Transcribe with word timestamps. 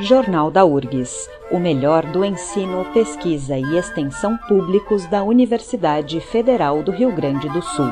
Jornal 0.00 0.50
da 0.50 0.64
URGS, 0.64 1.30
o 1.52 1.58
melhor 1.60 2.04
do 2.06 2.24
ensino, 2.24 2.84
pesquisa 2.92 3.56
e 3.56 3.78
extensão 3.78 4.36
públicos 4.48 5.06
da 5.06 5.22
Universidade 5.22 6.20
Federal 6.20 6.82
do 6.82 6.90
Rio 6.90 7.12
Grande 7.12 7.48
do 7.48 7.62
Sul. 7.62 7.86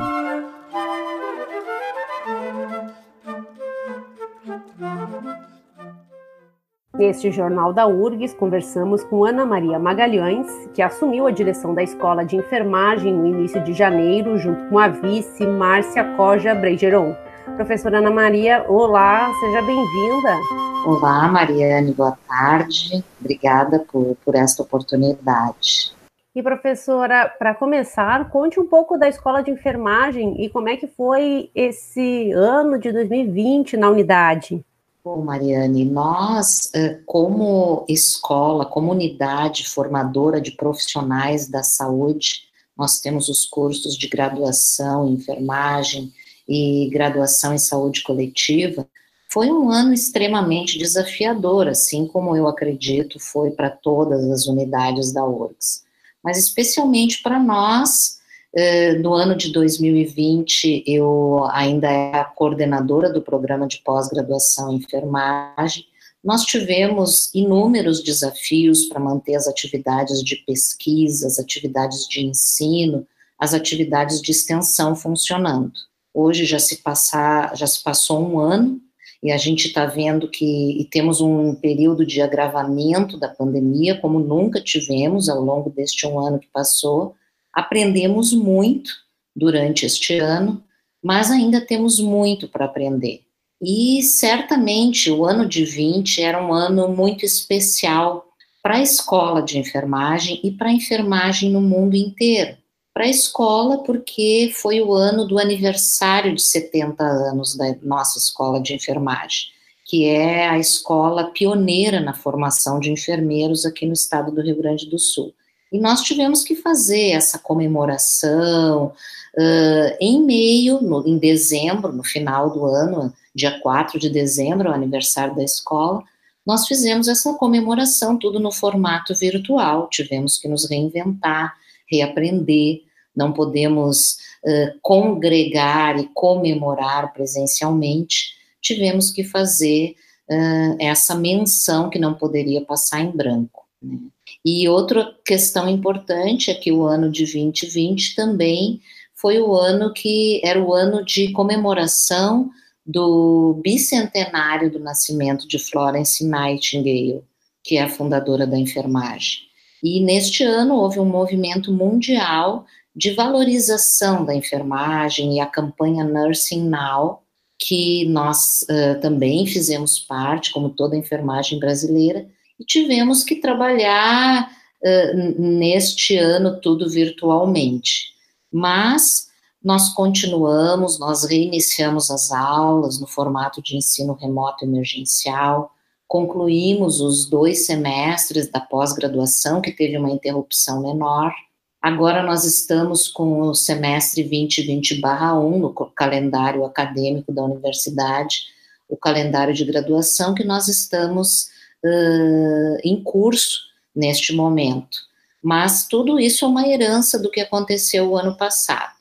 Neste 6.93 7.31
Jornal 7.31 7.73
da 7.73 7.87
URGS, 7.87 8.35
conversamos 8.35 9.05
com 9.05 9.25
Ana 9.25 9.47
Maria 9.47 9.79
Magalhães, 9.79 10.49
que 10.75 10.83
assumiu 10.83 11.29
a 11.29 11.31
direção 11.31 11.73
da 11.73 11.85
Escola 11.85 12.25
de 12.25 12.35
Enfermagem 12.35 13.15
no 13.15 13.29
início 13.29 13.63
de 13.63 13.73
janeiro, 13.73 14.37
junto 14.39 14.69
com 14.69 14.79
a 14.79 14.89
vice 14.89 15.47
Márcia 15.47 16.03
Coja 16.17 16.53
Breigeron. 16.53 17.15
Professora 17.55 17.99
Ana 17.99 18.11
Maria, 18.11 18.65
olá, 18.69 19.31
seja 19.41 19.63
bem-vinda. 19.63 20.72
Olá, 20.85 21.29
Mariane, 21.29 21.93
boa 21.93 22.19
tarde. 22.27 23.05
Obrigada 23.21 23.79
por, 23.79 24.17
por 24.25 24.35
esta 24.35 24.65
oportunidade. 24.65 25.93
E 26.35 26.43
professora, 26.43 27.29
para 27.39 27.55
começar, 27.55 28.29
conte 28.31 28.59
um 28.59 28.67
pouco 28.67 28.99
da 28.99 29.09
escola 29.09 29.45
de 29.45 29.53
enfermagem 29.53 30.43
e 30.43 30.49
como 30.49 30.69
é 30.69 30.77
que 30.77 30.89
foi 30.89 31.51
esse 31.55 32.33
ano 32.33 32.81
de 32.81 32.91
2020 32.91 33.77
na 33.77 33.91
unidade. 33.91 34.65
Bom, 35.05 35.23
Mariane, 35.23 35.85
nós, 35.85 36.71
eh, 36.75 36.99
como 37.07 37.85
escola, 37.89 38.67
comunidade 38.67 39.69
formadora 39.69 40.41
de 40.41 40.51
profissionais 40.53 41.49
da 41.49 41.63
saúde, 41.63 42.43
nós 42.77 42.99
temos 42.99 43.29
os 43.29 43.45
cursos 43.47 43.97
de 43.97 44.09
graduação 44.09 45.07
em 45.07 45.13
enfermagem, 45.13 46.13
e 46.49 46.89
graduação 46.93 47.55
em 47.55 47.59
saúde 47.59 48.03
coletiva, 48.03 48.87
foi 49.33 49.51
um 49.51 49.71
ano 49.71 49.95
extremamente 49.95 50.77
desafiador, 50.77 51.67
assim 51.67 52.07
como 52.07 52.37
eu 52.37 52.47
acredito 52.47 53.19
foi 53.19 53.51
para 53.51 53.71
todas 53.71 54.31
as 54.31 54.47
unidades 54.47 55.11
da 55.11 55.25
URGS. 55.25 55.85
Mas 56.23 56.37
especialmente 56.37 57.23
para 57.23 57.39
nós, 57.39 58.19
eh, 58.55 58.93
no 58.99 59.15
ano 59.15 59.35
de 59.35 59.51
2020, 59.51 60.85
eu 60.87 61.47
ainda 61.51 61.91
era 61.91 62.25
coordenadora 62.25 63.11
do 63.11 63.23
programa 63.23 63.67
de 63.67 63.79
pós-graduação 63.79 64.71
em 64.71 64.77
enfermagem. 64.77 65.87
Nós 66.23 66.45
tivemos 66.45 67.35
inúmeros 67.35 68.03
desafios 68.03 68.85
para 68.85 69.01
manter 69.01 69.35
as 69.35 69.49
atividades 69.49 70.23
de 70.23 70.37
pesquisa, 70.37 71.27
as 71.27 71.39
atividades 71.39 72.07
de 72.07 72.21
ensino, 72.21 73.07
as 73.39 73.55
atividades 73.55 74.21
de 74.21 74.31
extensão 74.31 74.95
funcionando. 74.95 75.73
Hoje 76.13 76.45
já 76.45 76.59
se, 76.59 76.83
passar, 76.83 77.57
já 77.57 77.67
se 77.67 77.83
passou 77.83 78.21
um 78.21 78.39
ano 78.39 78.79
e 79.23 79.31
a 79.31 79.37
gente 79.37 79.69
está 79.69 79.87
vendo 79.87 80.29
que 80.29 80.89
temos 80.91 81.21
um 81.21 81.55
período 81.55 82.05
de 82.05 82.21
agravamento 82.21 83.17
da 83.17 83.29
pandemia, 83.29 83.99
como 84.01 84.19
nunca 84.19 84.61
tivemos 84.61 85.29
ao 85.29 85.41
longo 85.41 85.71
deste 85.71 86.07
um 86.07 86.19
ano 86.19 86.41
que 86.41 86.49
passou. 86.53 87.15
Aprendemos 87.53 88.33
muito 88.33 88.91
durante 89.35 89.87
este 89.87 90.19
ano, 90.19 90.63
mas 91.03 91.31
ainda 91.31 91.61
temos 91.61 92.01
muito 92.01 92.49
para 92.49 92.65
aprender. 92.65 93.23
E 93.63 94.03
certamente 94.03 95.09
o 95.09 95.25
ano 95.25 95.47
de 95.47 95.65
20 95.65 96.21
era 96.21 96.45
um 96.45 96.53
ano 96.53 96.89
muito 96.89 97.25
especial 97.25 98.27
para 98.61 98.79
a 98.79 98.83
escola 98.83 99.41
de 99.41 99.57
enfermagem 99.57 100.41
e 100.43 100.51
para 100.51 100.69
a 100.69 100.73
enfermagem 100.73 101.49
no 101.49 101.61
mundo 101.61 101.95
inteiro 101.95 102.57
para 102.95 103.05
a 103.05 103.09
escola, 103.09 103.83
porque 103.83 104.53
foi 104.55 104.81
o 104.81 104.93
ano 104.93 105.27
do 105.27 105.39
aniversário 105.39 106.35
de 106.35 106.43
70 106.43 107.03
anos 107.03 107.57
da 107.57 107.75
nossa 107.83 108.19
escola 108.19 108.61
de 108.61 108.75
enfermagem, 108.75 109.49
que 109.85 110.05
é 110.05 110.49
a 110.49 110.59
escola 110.59 111.31
pioneira 111.31 112.01
na 112.01 112.13
formação 112.13 112.79
de 112.79 112.91
enfermeiros 112.91 113.65
aqui 113.65 113.87
no 113.87 113.93
estado 113.93 114.31
do 114.31 114.43
Rio 114.43 114.57
Grande 114.57 114.89
do 114.89 114.99
Sul. 114.99 115.33
E 115.73 115.81
nós 115.81 116.03
tivemos 116.03 116.45
que 116.45 116.55
fazer 116.55 117.13
essa 117.13 117.39
comemoração 117.39 118.89
uh, 118.89 119.97
em 119.99 120.23
meio, 120.23 120.83
no, 120.83 121.07
em 121.09 121.17
dezembro, 121.17 121.93
no 121.93 122.05
final 122.05 122.51
do 122.51 122.67
ano, 122.67 123.13
dia 123.35 123.59
4 123.61 123.99
de 123.99 124.11
dezembro, 124.11 124.69
o 124.69 124.75
aniversário 124.75 125.35
da 125.35 125.43
escola, 125.43 126.03
nós 126.47 126.67
fizemos 126.67 127.09
essa 127.09 127.33
comemoração 127.35 128.19
tudo 128.19 128.39
no 128.39 128.53
formato 128.53 129.15
virtual, 129.15 129.89
tivemos 129.89 130.37
que 130.37 130.49
nos 130.49 130.69
reinventar, 130.69 131.55
reaprender, 131.93 132.83
não 133.15 133.33
podemos 133.33 134.17
uh, 134.45 134.79
congregar 134.81 135.99
e 135.99 136.09
comemorar 136.15 137.13
presencialmente, 137.13 138.35
tivemos 138.61 139.11
que 139.11 139.23
fazer 139.23 139.95
uh, 140.31 140.77
essa 140.79 141.15
menção 141.15 141.91
que 141.91 141.99
não 141.99 142.15
poderia 142.15 142.63
passar 142.63 143.01
em 143.01 143.11
branco. 143.11 143.67
Né? 143.83 143.99
E 144.45 144.69
outra 144.69 145.15
questão 145.25 145.69
importante 145.69 146.51
é 146.51 146.55
que 146.55 146.73
o 146.73 146.85
ano 146.85 147.11
de 147.11 147.25
2020 147.25 148.15
também 148.15 148.81
foi 149.15 149.39
o 149.39 149.55
ano 149.55 149.93
que 149.93 150.41
era 150.45 150.61
o 150.61 150.73
ano 150.75 151.05
de 151.05 151.31
comemoração 151.31 152.51
do 152.85 153.61
bicentenário 153.63 154.71
do 154.71 154.81
nascimento 154.81 155.47
de 155.47 155.59
Florence 155.59 156.27
Nightingale, 156.27 157.23
que 157.63 157.77
é 157.77 157.83
a 157.83 157.89
fundadora 157.89 158.45
da 158.47 158.59
enfermagem. 158.59 159.52
E 159.83 160.01
neste 160.01 160.45
ano 160.45 160.77
houve 160.77 161.01
um 161.01 161.05
movimento 161.05 161.73
mundial 161.73 162.65
de 162.95 163.13
valorização 163.15 164.25
da 164.25 164.35
enfermagem 164.35 165.37
e 165.37 165.41
a 165.41 165.47
campanha 165.47 166.05
Nursing 166.05 166.69
Now, 166.69 167.23
que 167.59 168.05
nós 168.07 168.63
uh, 168.63 169.01
também 169.01 169.47
fizemos 169.47 169.99
parte, 169.99 170.53
como 170.53 170.71
toda 170.71 170.95
a 170.95 170.99
enfermagem 170.99 171.59
brasileira, 171.59 172.27
e 172.61 172.65
tivemos 172.65 173.25
que 173.25 173.37
trabalhar 173.37 174.51
uh, 174.83 175.41
neste 175.41 176.17
ano 176.17 176.61
tudo 176.61 176.89
virtualmente. 176.89 178.13
Mas 178.53 179.29
nós 179.65 179.91
continuamos, 179.95 180.99
nós 180.99 181.25
reiniciamos 181.25 182.11
as 182.11 182.31
aulas 182.33 183.01
no 183.01 183.07
formato 183.07 183.63
de 183.63 183.77
ensino 183.77 184.15
remoto 184.15 184.65
emergencial, 184.65 185.73
concluímos 186.13 187.01
os 187.01 187.25
dois 187.25 187.65
semestres 187.65 188.47
da 188.47 188.61
pós-graduação, 188.61 189.63
que 189.63 189.73
teve 189.73 189.97
uma 189.97 190.11
interrupção 190.11 190.83
menor. 190.83 191.33
Agora 191.81 192.23
nós 192.23 192.45
estamos 192.45 193.09
com 193.09 193.41
o 193.41 193.55
semestre 193.55 194.23
2020-1 194.23 195.59
no 195.59 195.73
calendário 195.73 196.67
acadêmico 196.67 197.33
da 197.33 197.43
universidade, 197.43 198.43
o 198.91 198.95
calendário 198.95 199.55
de 199.55 199.65
graduação 199.65 200.35
que 200.35 200.45
nós 200.45 200.69
estamos 200.69 201.47
uh, 201.83 202.77
em 202.85 203.03
curso 203.03 203.61
neste 203.97 204.35
momento. 204.35 204.99
Mas 205.43 205.89
tudo 205.89 206.21
isso 206.21 206.45
é 206.45 206.49
uma 206.49 206.69
herança 206.69 207.19
do 207.19 207.31
que 207.31 207.41
aconteceu 207.41 208.11
o 208.11 208.19
ano 208.19 208.37
passado. 208.37 208.99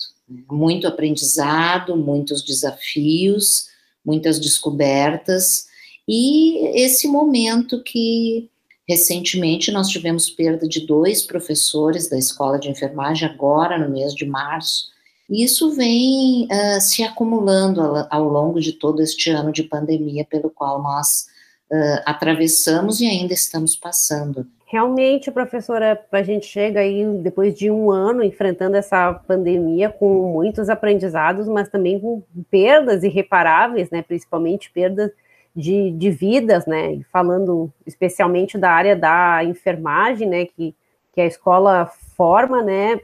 Muito 0.49 0.87
aprendizado, 0.87 1.97
muitos 1.97 2.41
desafios, 2.41 3.67
muitas 4.05 4.39
descobertas, 4.39 5.69
e 6.13 6.83
esse 6.83 7.07
momento 7.07 7.81
que 7.81 8.49
recentemente 8.85 9.71
nós 9.71 9.87
tivemos 9.87 10.29
perda 10.29 10.67
de 10.67 10.85
dois 10.85 11.23
professores 11.23 12.09
da 12.09 12.17
escola 12.17 12.59
de 12.59 12.69
enfermagem, 12.69 13.29
agora 13.29 13.77
no 13.77 13.89
mês 13.89 14.13
de 14.13 14.25
março, 14.25 14.89
isso 15.29 15.71
vem 15.71 16.49
uh, 16.51 16.81
se 16.81 17.01
acumulando 17.01 17.79
ao, 17.79 18.07
ao, 18.09 18.23
longo 18.25 18.59
de 18.59 18.73
todo 18.73 19.01
este 19.01 19.29
ano 19.29 19.53
de 19.53 19.63
pandemia 19.63 20.25
pelo 20.25 20.49
qual 20.49 20.83
nós 20.83 21.27
uh, 21.71 22.01
atravessamos 22.05 22.99
e 22.99 23.05
ainda 23.05 23.33
estamos 23.33 23.77
passando. 23.77 24.45
Realmente, 24.67 25.31
professora, 25.31 25.97
a 26.11 26.23
gente 26.23 26.45
chega 26.45 26.81
aí 26.81 27.05
depois 27.23 27.57
de 27.57 27.71
um 27.71 27.89
ano 27.89 28.21
enfrentando 28.21 28.75
essa 28.75 29.13
pandemia 29.13 29.89
com 29.89 30.33
muitos 30.33 30.67
aprendizados, 30.67 31.47
mas 31.47 31.69
também 31.69 31.97
com 31.97 32.21
perdas 32.49 33.01
irreparáveis, 33.01 33.89
né? 33.89 34.01
Principalmente 34.01 34.69
perdas 34.73 35.11
de, 35.55 35.91
de 35.91 36.09
vidas, 36.09 36.65
né? 36.65 37.01
Falando 37.11 37.71
especialmente 37.85 38.57
da 38.57 38.71
área 38.71 38.95
da 38.95 39.43
enfermagem, 39.43 40.27
né? 40.27 40.45
Que, 40.45 40.75
que 41.13 41.21
a 41.21 41.25
escola 41.25 41.85
forma, 42.15 42.61
né? 42.61 42.99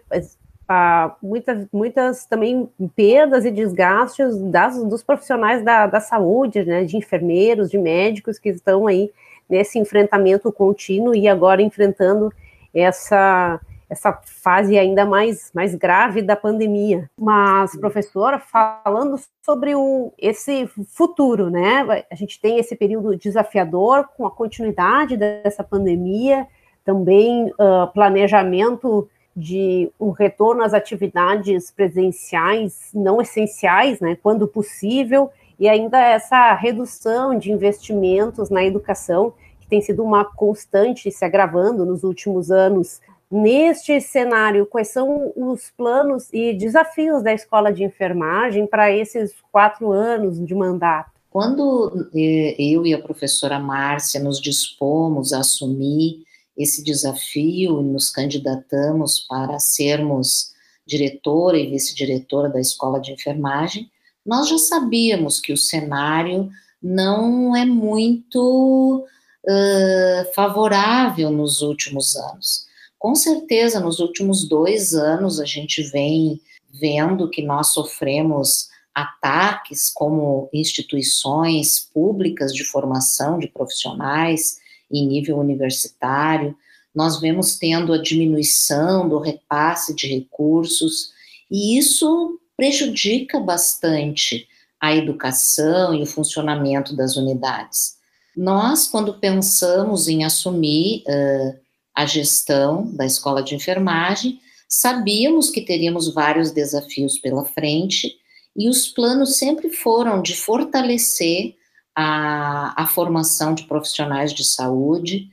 A, 0.70 1.16
muitas, 1.22 1.66
muitas 1.72 2.26
também 2.26 2.70
perdas 2.96 3.46
e 3.46 3.52
desgastes 3.52 4.38
das, 4.44 4.84
dos 4.84 5.02
profissionais 5.02 5.64
da, 5.64 5.88
da 5.88 6.00
saúde, 6.00 6.66
né? 6.66 6.84
De 6.84 6.98
enfermeiros, 6.98 7.70
de 7.70 7.78
médicos 7.78 8.40
que 8.40 8.50
estão 8.50 8.88
aí 8.88 9.12
nesse 9.50 9.80
enfrentamento 9.80 10.52
contínuo 10.52 11.16
e 11.16 11.28
agora 11.28 11.62
enfrentando 11.62 12.34
essa 12.74 13.60
essa 13.90 14.20
fase 14.24 14.78
ainda 14.78 15.06
mais, 15.06 15.52
mais 15.54 15.74
grave 15.76 16.22
da 16.22 16.36
pandemia. 16.36 17.10
Mas, 17.20 17.76
professora, 17.78 18.40
falando 18.40 19.16
sobre 19.44 19.76
o, 19.76 20.12
esse 20.18 20.68
futuro, 20.90 21.50
né? 21.50 22.06
A 22.12 22.16
gente 22.16 22.40
tem 22.40 22.60
esse 22.60 22.76
período 22.76 23.16
desafiador 23.16 24.10
com 24.16 24.26
a 24.26 24.32
continuidade 24.32 25.16
dessa 25.16 25.64
pandemia, 25.64 26.48
também 26.84 27.48
uh, 27.52 27.92
planejamento 27.94 29.10
de 29.38 29.92
um 30.00 30.10
retorno 30.10 30.64
às 30.64 30.74
atividades 30.74 31.70
presenciais 31.70 32.90
não 32.92 33.22
essenciais, 33.22 34.00
né, 34.00 34.18
quando 34.22 34.48
possível, 34.48 35.30
e 35.60 35.70
ainda 35.70 36.00
essa 36.00 36.54
redução 36.56 37.38
de 37.38 37.52
investimentos 37.52 38.50
na 38.50 38.64
educação 38.64 39.34
que 39.60 39.68
tem 39.68 39.80
sido 39.80 40.04
uma 40.04 40.26
constante 40.26 41.12
se 41.12 41.24
agravando 41.24 41.86
nos 41.86 42.04
últimos 42.04 42.50
anos. 42.50 43.00
Neste 43.30 44.00
cenário, 44.00 44.66
quais 44.66 44.88
são 44.88 45.34
os 45.36 45.70
planos 45.76 46.30
e 46.32 46.54
desafios 46.54 47.22
da 47.22 47.34
escola 47.34 47.74
de 47.74 47.84
enfermagem 47.84 48.66
para 48.66 48.90
esses 48.90 49.34
quatro 49.52 49.92
anos 49.92 50.44
de 50.46 50.56
mandato? 50.56 51.12
Quando 51.30 52.10
eh, 52.16 52.56
eu 52.58 52.86
e 52.86 52.94
a 52.94 53.02
professora 53.02 53.60
Márcia 53.60 54.22
nos 54.22 54.40
dispomos 54.40 55.34
a 55.34 55.40
assumir 55.40 56.24
esse 56.58 56.82
desafio 56.82 57.82
e 57.82 57.84
nos 57.84 58.10
candidatamos 58.10 59.20
para 59.20 59.60
sermos 59.60 60.54
diretora 60.86 61.58
e 61.58 61.70
vice-diretora 61.70 62.48
da 62.50 62.62
escola 62.62 63.00
de 63.00 63.12
enfermagem, 63.12 63.92
nós 64.26 64.48
já 64.48 64.58
sabíamos 64.58 65.40
que 65.40 65.52
o 65.52 65.58
cenário 65.58 66.50
não 66.82 67.56
é 67.56 67.66
muito 67.66 69.06
uh, 69.44 70.34
favorável 70.34 71.30
nos 71.30 71.62
últimos 71.62 72.16
anos. 72.16 72.67
Com 73.00 73.14
certeza, 73.16 73.80
nos 73.80 74.00
últimos 74.00 74.48
dois 74.48 74.94
anos, 74.94 75.40
a 75.40 75.46
gente 75.46 75.84
vem 75.84 76.42
vendo 76.70 77.30
que 77.30 77.42
nós 77.42 77.74
sofremos 77.74 78.70
ataques 78.94 79.92
como 79.94 80.50
instituições 80.52 81.80
públicas 81.94 82.52
de 82.52 82.64
formação 82.64 83.38
de 83.38 83.48
profissionais 83.48 84.58
em 84.92 85.06
nível 85.06 85.38
universitário, 85.38 86.56
nós 86.96 87.20
vemos 87.20 87.58
tendo 87.58 87.94
a 87.94 88.02
diminuição 88.02 89.08
do 89.08 89.20
repasse 89.20 89.94
de 89.94 90.08
recursos, 90.08 91.12
e 91.52 91.78
isso 91.78 92.40
prejudica 92.56 93.40
bastante 93.40 94.48
a 94.82 94.96
educação 94.96 95.94
e 95.94 96.02
o 96.02 96.08
funcionamento 96.08 96.96
das 96.96 97.16
unidades. 97.16 97.98
Nós, 98.36 98.88
quando 98.88 99.14
pensamos 99.14 100.08
em 100.08 100.24
assumir 100.24 101.04
uh, 101.08 101.67
a 101.98 102.06
gestão 102.06 102.94
da 102.94 103.08
escola 103.08 103.42
de 103.42 103.56
enfermagem, 103.56 104.40
sabíamos 104.70 105.50
que 105.50 105.62
teríamos 105.62 106.14
vários 106.14 106.52
desafios 106.52 107.18
pela 107.18 107.44
frente 107.44 108.16
e 108.56 108.70
os 108.70 108.88
planos 108.88 109.38
sempre 109.38 109.72
foram 109.72 110.22
de 110.22 110.36
fortalecer 110.36 111.56
a, 111.96 112.84
a 112.84 112.86
formação 112.86 113.56
de 113.56 113.64
profissionais 113.64 114.32
de 114.32 114.46
saúde, 114.46 115.28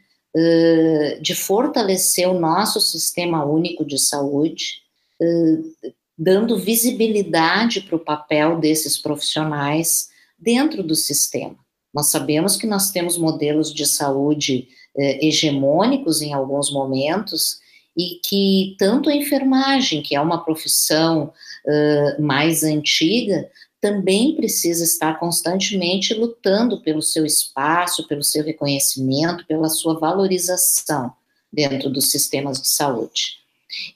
de 1.20 1.34
fortalecer 1.34 2.28
o 2.28 2.40
nosso 2.40 2.80
sistema 2.80 3.44
único 3.44 3.84
de 3.84 3.98
saúde, 3.98 4.82
dando 6.18 6.58
visibilidade 6.58 7.82
para 7.82 7.96
o 7.96 8.04
papel 8.04 8.58
desses 8.58 8.98
profissionais 8.98 10.08
dentro 10.38 10.82
do 10.82 10.94
sistema. 10.96 11.56
Nós 11.92 12.10
sabemos 12.10 12.56
que 12.56 12.66
nós 12.66 12.90
temos 12.90 13.16
modelos 13.18 13.72
de 13.72 13.86
saúde 13.86 14.66
hegemônicos 14.96 16.22
em 16.22 16.32
alguns 16.32 16.72
momentos 16.72 17.58
e 17.96 18.20
que 18.24 18.74
tanto 18.78 19.08
a 19.08 19.14
enfermagem, 19.14 20.02
que 20.02 20.16
é 20.16 20.20
uma 20.20 20.44
profissão 20.44 21.32
uh, 21.66 22.22
mais 22.22 22.64
antiga, 22.64 23.48
também 23.80 24.34
precisa 24.34 24.82
estar 24.82 25.20
constantemente 25.20 26.14
lutando 26.14 26.80
pelo 26.80 27.02
seu 27.02 27.24
espaço, 27.24 28.08
pelo 28.08 28.24
seu 28.24 28.42
reconhecimento, 28.42 29.46
pela 29.46 29.68
sua 29.68 29.98
valorização 29.98 31.12
dentro 31.52 31.90
dos 31.90 32.10
sistemas 32.10 32.60
de 32.60 32.68
saúde. 32.68 33.38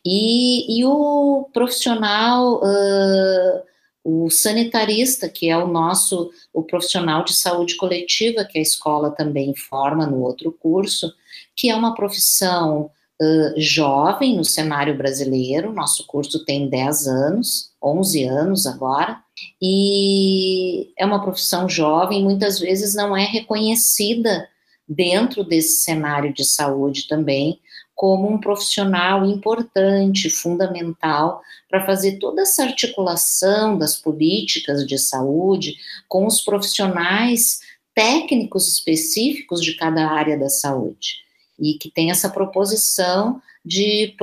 E, 0.05 0.79
e 0.79 0.85
o 0.85 1.49
profissional, 1.53 2.57
uh, 2.57 3.63
o 4.11 4.31
sanitarista, 4.31 5.29
que 5.29 5.51
é 5.51 5.59
o 5.59 5.67
nosso, 5.67 6.31
o 6.51 6.63
profissional 6.63 7.23
de 7.25 7.35
saúde 7.35 7.77
coletiva, 7.77 8.43
que 8.43 8.59
a 8.59 8.63
escola 8.63 9.11
também 9.11 9.55
forma 9.55 10.07
no 10.07 10.23
outro 10.23 10.51
curso, 10.51 11.13
que 11.55 11.69
é 11.69 11.77
uma 11.77 11.95
profissão 11.95 12.91
uh, 13.21 13.61
jovem 13.61 14.35
no 14.35 14.47
cenário 14.47 14.97
brasileiro, 14.97 15.75
nosso 15.75 16.07
curso 16.07 16.43
tem 16.43 16.71
10 16.71 17.07
anos, 17.07 17.71
11 17.85 18.25
anos 18.25 18.67
agora, 18.67 19.21
e 19.61 20.91
é 20.97 21.05
uma 21.05 21.23
profissão 21.23 21.69
jovem, 21.69 22.23
muitas 22.23 22.59
vezes 22.59 22.95
não 22.95 23.15
é 23.15 23.27
reconhecida 23.27 24.49
dentro 24.89 25.45
desse 25.45 25.83
cenário 25.83 26.33
de 26.33 26.47
saúde 26.47 27.07
também 27.07 27.61
como 27.99 28.31
um 28.31 28.39
profissional 28.39 29.27
importante, 29.27 30.31
fundamental 30.31 31.43
para 31.69 31.85
fazer 31.85 32.21
toda 32.21 32.43
essa 32.43 32.63
articulação 32.63 33.77
das 33.77 33.97
políticas 33.97 34.87
de 34.87 34.97
saúde 34.97 35.75
com 36.07 36.25
os 36.25 36.41
profissionais 36.41 37.59
técnicos 37.97 38.69
específicos 38.69 39.61
de 39.61 39.75
cada 39.75 40.09
área 40.09 40.39
da 40.39 40.49
saúde 40.49 41.17
e 41.59 41.75
que 41.75 41.91
tem 41.91 42.13
essa 42.13 42.31
proposição 42.31 43.43
de, 43.65 44.15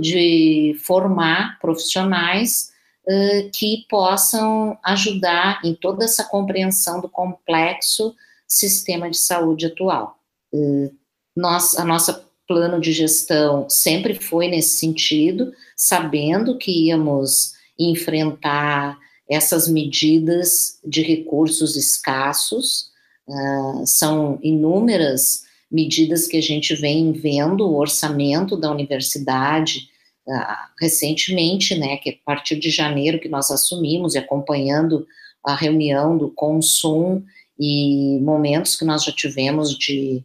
de 0.00 0.74
formar 0.82 1.58
profissionais 1.60 2.72
uh, 3.06 3.50
que 3.52 3.84
possam 3.90 4.78
ajudar 4.82 5.60
em 5.62 5.74
toda 5.74 6.06
essa 6.06 6.24
compreensão 6.24 6.98
do 6.98 7.10
complexo 7.10 8.16
sistema 8.46 9.10
de 9.10 9.18
saúde 9.18 9.66
atual. 9.66 10.18
Uh, 10.50 10.90
nós, 11.36 11.78
a 11.78 11.84
nossa 11.84 12.26
plano 12.48 12.80
de 12.80 12.92
gestão 12.92 13.68
sempre 13.68 14.14
foi 14.14 14.48
nesse 14.48 14.78
sentido, 14.78 15.52
sabendo 15.76 16.56
que 16.56 16.86
íamos 16.86 17.52
enfrentar 17.78 18.98
essas 19.28 19.68
medidas 19.68 20.80
de 20.84 21.02
recursos 21.02 21.76
escassos, 21.76 22.90
uh, 23.28 23.86
são 23.86 24.38
inúmeras 24.42 25.42
medidas 25.70 26.26
que 26.26 26.38
a 26.38 26.40
gente 26.40 26.74
vem 26.74 27.12
vendo, 27.12 27.68
o 27.68 27.76
orçamento 27.76 28.56
da 28.56 28.72
universidade, 28.72 29.90
uh, 30.26 30.56
recentemente, 30.80 31.74
né, 31.74 31.98
que 31.98 32.08
é 32.08 32.12
a 32.14 32.24
partir 32.24 32.58
de 32.58 32.70
janeiro 32.70 33.20
que 33.20 33.28
nós 33.28 33.50
assumimos 33.50 34.14
e 34.14 34.18
acompanhando 34.18 35.06
a 35.44 35.54
reunião 35.54 36.16
do 36.16 36.30
Consum 36.30 37.22
e 37.60 38.18
momentos 38.22 38.76
que 38.76 38.84
nós 38.84 39.04
já 39.04 39.12
tivemos 39.12 39.76
de, 39.76 40.24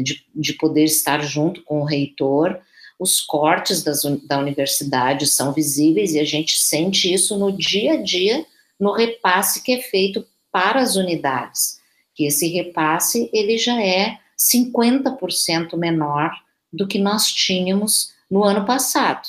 de, 0.00 0.24
de 0.34 0.52
poder 0.54 0.84
estar 0.84 1.20
junto 1.22 1.62
com 1.62 1.80
o 1.80 1.84
reitor, 1.84 2.58
os 2.98 3.20
cortes 3.20 3.82
das, 3.82 4.02
da 4.26 4.38
universidade 4.38 5.26
são 5.26 5.52
visíveis 5.52 6.14
e 6.14 6.20
a 6.20 6.24
gente 6.24 6.56
sente 6.56 7.12
isso 7.12 7.36
no 7.36 7.50
dia 7.50 7.94
a 7.94 7.96
dia, 7.96 8.46
no 8.78 8.92
repasse 8.92 9.62
que 9.62 9.72
é 9.72 9.82
feito 9.82 10.24
para 10.52 10.80
as 10.80 10.94
unidades, 10.94 11.80
que 12.14 12.24
esse 12.24 12.46
repasse 12.48 13.28
ele 13.32 13.58
já 13.58 13.82
é 13.82 14.18
50% 14.38 15.76
menor 15.76 16.30
do 16.72 16.86
que 16.86 16.98
nós 16.98 17.26
tínhamos 17.26 18.12
no 18.30 18.44
ano 18.44 18.64
passado. 18.64 19.26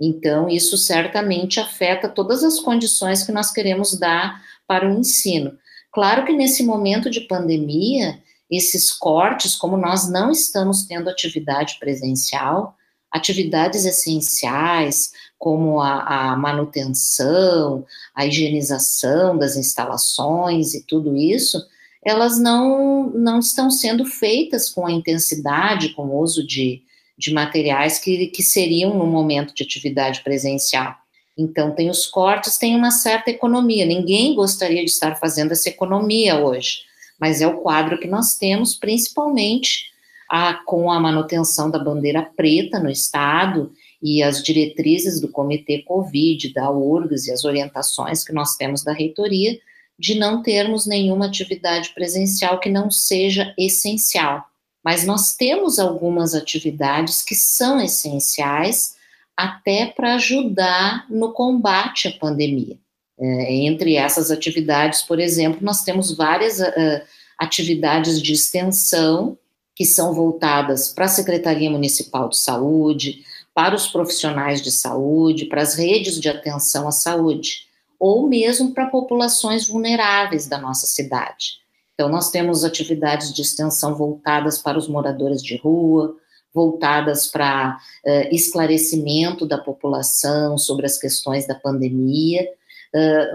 Então, 0.00 0.48
isso 0.48 0.76
certamente 0.76 1.60
afeta 1.60 2.08
todas 2.08 2.42
as 2.42 2.58
condições 2.58 3.22
que 3.22 3.30
nós 3.30 3.52
queremos 3.52 3.96
dar 3.98 4.42
para 4.66 4.88
o 4.88 4.98
ensino. 4.98 5.56
Claro 5.92 6.24
que 6.24 6.32
nesse 6.32 6.64
momento 6.64 7.08
de 7.08 7.20
pandemia, 7.22 8.18
esses 8.56 8.92
cortes, 8.92 9.56
como 9.56 9.76
nós 9.76 10.10
não 10.10 10.30
estamos 10.30 10.84
tendo 10.84 11.08
atividade 11.08 11.78
presencial, 11.80 12.76
atividades 13.10 13.84
essenciais, 13.84 15.12
como 15.38 15.80
a, 15.80 16.32
a, 16.32 16.36
manutenção, 16.36 17.84
a 18.14 18.26
higienização 18.26 19.36
das 19.36 19.56
instalações 19.56 20.74
e 20.74 20.86
tudo 20.86 21.16
isso, 21.16 21.62
elas 22.04 22.38
não, 22.38 23.10
não 23.10 23.38
estão 23.38 23.70
sendo 23.70 24.04
feitas 24.04 24.70
com 24.70 24.86
a 24.86 24.92
intensidade, 24.92 25.90
com 25.90 26.06
o 26.06 26.20
uso 26.20 26.46
de, 26.46 26.82
de 27.18 27.32
materiais 27.32 27.98
que, 27.98 28.26
que 28.28 28.42
seriam 28.42 28.94
no 28.96 29.06
momento 29.06 29.54
de 29.54 29.62
atividade 29.62 30.22
presencial. 30.22 30.94
Então, 31.36 31.74
tem 31.74 31.88
os 31.88 32.06
cortes, 32.06 32.58
tem 32.58 32.76
uma 32.76 32.90
certa 32.90 33.30
economia. 33.30 33.86
Ninguém 33.86 34.34
gostaria 34.34 34.84
de 34.84 34.90
estar 34.90 35.16
fazendo 35.16 35.52
essa 35.52 35.68
economia 35.68 36.38
hoje, 36.38 36.80
mas 37.22 37.40
é 37.40 37.46
o 37.46 37.60
quadro 37.60 38.00
que 38.00 38.08
nós 38.08 38.34
temos, 38.34 38.74
principalmente 38.74 39.92
a, 40.28 40.54
com 40.54 40.90
a 40.90 40.98
manutenção 40.98 41.70
da 41.70 41.78
bandeira 41.78 42.20
preta 42.20 42.80
no 42.80 42.90
Estado 42.90 43.70
e 44.02 44.24
as 44.24 44.42
diretrizes 44.42 45.20
do 45.20 45.28
Comitê 45.28 45.82
Covid, 45.82 46.52
da 46.52 46.68
URGS 46.68 47.28
e 47.28 47.32
as 47.32 47.44
orientações 47.44 48.24
que 48.24 48.32
nós 48.32 48.56
temos 48.56 48.82
da 48.82 48.92
reitoria 48.92 49.56
de 49.96 50.18
não 50.18 50.42
termos 50.42 50.84
nenhuma 50.84 51.26
atividade 51.26 51.90
presencial 51.90 52.58
que 52.58 52.68
não 52.68 52.90
seja 52.90 53.54
essencial. 53.56 54.44
Mas 54.84 55.06
nós 55.06 55.36
temos 55.36 55.78
algumas 55.78 56.34
atividades 56.34 57.22
que 57.22 57.36
são 57.36 57.80
essenciais 57.80 58.96
até 59.36 59.86
para 59.86 60.16
ajudar 60.16 61.06
no 61.08 61.32
combate 61.32 62.08
à 62.08 62.18
pandemia. 62.18 62.81
É, 63.18 63.54
entre 63.54 63.96
essas 63.96 64.30
atividades, 64.30 65.02
por 65.02 65.20
exemplo, 65.20 65.60
nós 65.62 65.82
temos 65.84 66.16
várias 66.16 66.60
uh, 66.60 67.02
atividades 67.38 68.20
de 68.20 68.32
extensão 68.32 69.38
que 69.74 69.84
são 69.84 70.14
voltadas 70.14 70.88
para 70.88 71.06
a 71.06 71.08
Secretaria 71.08 71.70
Municipal 71.70 72.28
de 72.28 72.38
Saúde, 72.38 73.24
para 73.54 73.74
os 73.74 73.86
profissionais 73.86 74.62
de 74.62 74.70
saúde, 74.70 75.46
para 75.46 75.62
as 75.62 75.74
redes 75.74 76.20
de 76.20 76.28
atenção 76.28 76.88
à 76.88 76.92
saúde 76.92 77.66
ou 77.98 78.28
mesmo 78.28 78.74
para 78.74 78.90
populações 78.90 79.68
vulneráveis 79.68 80.48
da 80.48 80.58
nossa 80.58 80.88
cidade. 80.88 81.62
Então, 81.94 82.08
nós 82.08 82.32
temos 82.32 82.64
atividades 82.64 83.32
de 83.32 83.42
extensão 83.42 83.94
voltadas 83.94 84.58
para 84.58 84.76
os 84.76 84.88
moradores 84.88 85.40
de 85.40 85.56
rua, 85.56 86.16
voltadas 86.52 87.28
para 87.28 87.78
uh, 88.04 88.34
esclarecimento 88.34 89.46
da 89.46 89.56
população 89.56 90.58
sobre 90.58 90.84
as 90.84 90.98
questões 90.98 91.46
da 91.46 91.54
pandemia, 91.54 92.48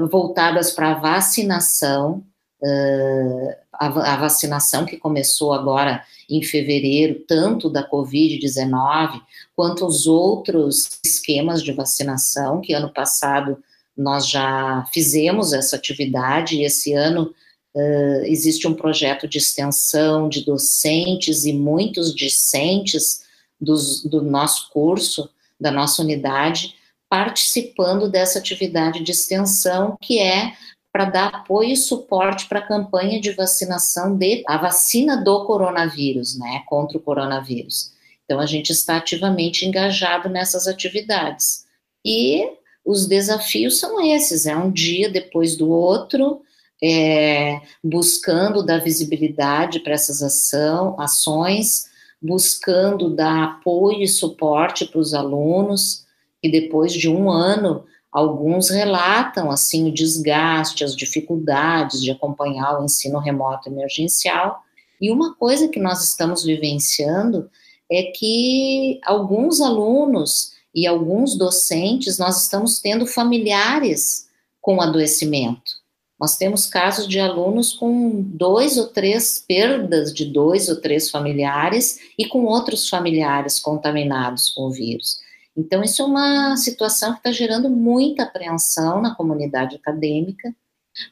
voltadas 0.09 0.71
para 0.71 0.91
a 0.91 0.99
vacinação, 0.99 2.23
uh, 2.61 3.55
a, 3.73 4.13
a, 4.13 4.17
vacinação 4.17 4.85
que 4.85 4.97
começou 4.97 5.53
agora 5.53 6.03
em 6.29 6.43
fevereiro, 6.43 7.23
tanto 7.27 7.69
da 7.69 7.87
Covid-19 7.87 9.21
quanto 9.55 9.85
os 9.85 10.05
outros 10.05 10.99
esquemas 11.05 11.63
de 11.63 11.71
vacinação, 11.71 12.61
que 12.61 12.73
ano 12.73 12.91
passado 12.93 13.57
nós 13.95 14.29
já 14.29 14.85
fizemos 14.93 15.53
essa 15.53 15.75
atividade, 15.75 16.57
e 16.57 16.63
esse 16.63 16.93
ano 16.93 17.33
Uh, 17.75 18.25
existe 18.25 18.67
um 18.67 18.73
projeto 18.73 19.27
de 19.27 19.37
extensão 19.37 20.27
de 20.27 20.43
docentes 20.43 21.45
e 21.45 21.53
muitos 21.53 22.11
discentes 22.11 23.21
dos, 23.61 24.03
do 24.03 24.19
nosso 24.23 24.71
curso, 24.71 25.29
da 25.59 25.69
nossa 25.69 26.01
unidade, 26.01 26.73
participando 27.09 28.09
dessa 28.09 28.39
atividade 28.39 29.03
de 29.03 29.11
extensão, 29.11 29.97
que 30.01 30.19
é 30.19 30.53
para 30.91 31.05
dar 31.05 31.27
apoio 31.27 31.73
e 31.73 31.77
suporte 31.77 32.47
para 32.47 32.59
a 32.59 32.67
campanha 32.67 33.21
de 33.21 33.31
vacinação 33.31 34.17
de 34.17 34.43
a 34.47 34.57
vacina 34.57 35.15
do 35.15 35.45
coronavírus, 35.45 36.37
né, 36.37 36.63
contra 36.65 36.97
o 36.97 37.01
coronavírus. 37.01 37.91
Então 38.25 38.39
a 38.39 38.45
gente 38.45 38.71
está 38.71 38.97
ativamente 38.97 39.65
engajado 39.65 40.27
nessas 40.27 40.67
atividades. 40.67 41.65
E 42.03 42.49
os 42.83 43.05
desafios 43.05 43.79
são 43.79 44.03
esses, 44.03 44.45
é 44.45 44.55
um 44.55 44.71
dia 44.71 45.09
depois 45.09 45.55
do 45.55 45.69
outro, 45.69 46.41
é, 46.83 47.61
buscando 47.83 48.63
dar 48.63 48.79
visibilidade 48.79 49.79
para 49.81 49.93
essas 49.93 50.23
ação, 50.23 50.99
ações, 50.99 51.85
buscando 52.21 53.09
dar 53.09 53.43
apoio 53.43 54.01
e 54.01 54.07
suporte 54.07 54.85
para 54.85 54.99
os 54.99 55.13
alunos, 55.13 56.06
e 56.41 56.49
depois 56.49 56.93
de 56.93 57.09
um 57.09 57.29
ano, 57.29 57.85
alguns 58.11 58.69
relatam 58.69 59.51
assim 59.51 59.89
o 59.89 59.93
desgaste, 59.93 60.83
as 60.83 60.95
dificuldades 60.95 62.01
de 62.01 62.11
acompanhar 62.11 62.79
o 62.79 62.83
ensino 62.83 63.19
remoto 63.19 63.69
emergencial. 63.69 64.59
E 64.99 65.11
uma 65.11 65.35
coisa 65.35 65.67
que 65.67 65.79
nós 65.79 66.03
estamos 66.03 66.43
vivenciando 66.43 67.49
é 67.91 68.03
que 68.03 68.99
alguns 69.05 69.61
alunos 69.61 70.51
e 70.73 70.85
alguns 70.85 71.35
docentes 71.35 72.17
nós 72.17 72.43
estamos 72.43 72.79
tendo 72.79 73.05
familiares 73.05 74.27
com 74.61 74.81
adoecimento. 74.81 75.77
Nós 76.19 76.35
temos 76.35 76.65
casos 76.65 77.07
de 77.07 77.19
alunos 77.19 77.73
com 77.73 78.21
dois 78.21 78.77
ou 78.77 78.87
três 78.87 79.43
perdas 79.47 80.11
de 80.11 80.25
dois 80.25 80.67
ou 80.67 80.81
três 80.81 81.11
familiares 81.11 81.99
e 82.17 82.25
com 82.27 82.43
outros 82.45 82.89
familiares 82.89 83.59
contaminados 83.59 84.49
com 84.49 84.63
o 84.63 84.71
vírus. 84.71 85.19
Então, 85.57 85.83
isso 85.83 86.01
é 86.01 86.05
uma 86.05 86.55
situação 86.55 87.13
que 87.13 87.19
está 87.19 87.31
gerando 87.31 87.69
muita 87.69 88.23
apreensão 88.23 89.01
na 89.01 89.15
comunidade 89.15 89.75
acadêmica, 89.75 90.55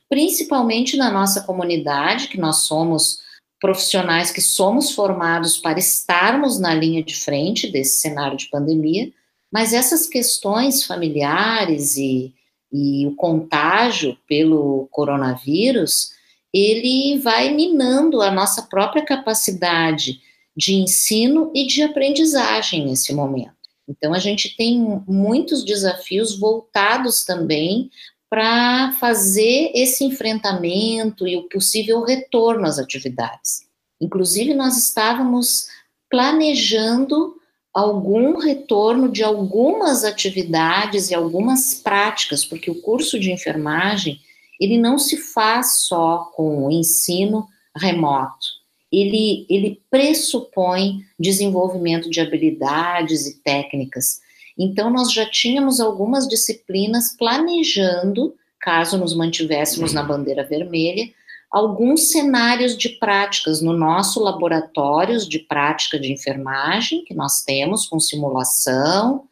principalmente 0.08 0.96
na 0.96 1.12
nossa 1.12 1.42
comunidade, 1.42 2.28
que 2.28 2.40
nós 2.40 2.58
somos 2.58 3.24
profissionais 3.60 4.32
que 4.32 4.42
somos 4.42 4.92
formados 4.92 5.58
para 5.58 5.80
estarmos 5.80 6.60
na 6.60 6.74
linha 6.74 7.02
de 7.02 7.16
frente 7.16 7.72
desse 7.72 8.02
cenário 8.02 8.38
de 8.38 8.50
pandemia, 8.50 9.12
mas 9.52 9.74
essas 9.74 10.06
questões 10.06 10.84
familiares 10.84 11.98
e 11.98 12.36
e 12.76 13.08
o 13.08 13.16
contágio 13.16 14.18
pelo 14.28 14.88
coronavírus, 14.92 16.12
ele 16.54 17.18
vai 17.20 17.54
minando 17.54 18.22
a 18.22 18.30
nossa 18.30 18.64
própria 18.64 19.04
capacidade 19.06 20.20
de 20.56 20.76
ensino 20.76 21.52
e 21.56 21.66
de 21.66 21.82
aprendizagem 21.84 22.86
nesse 22.86 23.14
momento. 23.14 23.55
Então, 23.88 24.14
a 24.14 24.20
gente 24.20 24.56
tem 24.56 24.80
muitos 25.08 25.64
desafios 25.64 26.38
voltados 26.38 27.24
também 27.24 27.90
para 28.30 28.92
fazer 28.94 29.72
esse 29.76 30.04
enfrentamento 30.04 31.28
e 31.28 31.38
o 31.38 31.48
possível 31.48 32.04
retorno 32.04 32.66
às 32.66 32.80
atividades. 32.80 33.62
Inclusive, 34.02 34.54
nós 34.54 34.78
estávamos 34.78 35.68
planejando 36.10 37.36
algum 37.74 38.38
retorno 38.38 39.12
de 39.12 39.24
algumas 39.24 40.04
atividades 40.04 41.10
e 41.10 41.16
algumas 41.16 41.74
práticas, 41.74 42.46
porque 42.46 42.72
o 42.72 42.82
curso 42.82 43.20
de 43.20 43.32
enfermagem, 43.32 44.20
ele 44.60 44.78
não 44.78 44.98
se 44.98 45.18
faz 45.18 45.82
só 45.82 46.32
com 46.36 46.66
o 46.66 46.72
ensino 46.72 47.48
remoto. 47.76 48.65
Ele, 48.92 49.46
ele 49.50 49.82
pressupõe 49.90 51.02
desenvolvimento 51.20 52.10
de 52.10 52.22
habilidades 52.22 53.26
e 53.26 53.42
técnicas. 53.42 54.22
Então, 54.58 54.90
nós 54.90 55.12
já 55.12 55.26
tínhamos 55.30 55.80
algumas 55.80 56.28
disciplinas 56.28 57.16
planejando, 57.18 58.34
caso 58.60 58.98
nos 58.98 59.16
mantivéssemos 59.16 59.94
na 59.94 60.02
bandeira 60.02 60.44
vermelha, 60.44 61.10
alguns 61.52 62.12
cenários 62.12 62.78
de 62.78 62.90
práticas 62.90 63.62
no 63.62 63.74
nosso 63.74 64.22
laboratórios 64.22 65.28
de 65.28 65.40
prática 65.40 66.00
de 66.00 66.12
enfermagem 66.12 67.04
que 67.04 67.14
nós 67.14 67.44
temos 67.44 67.86
com 67.86 68.00
simulação, 68.00 69.24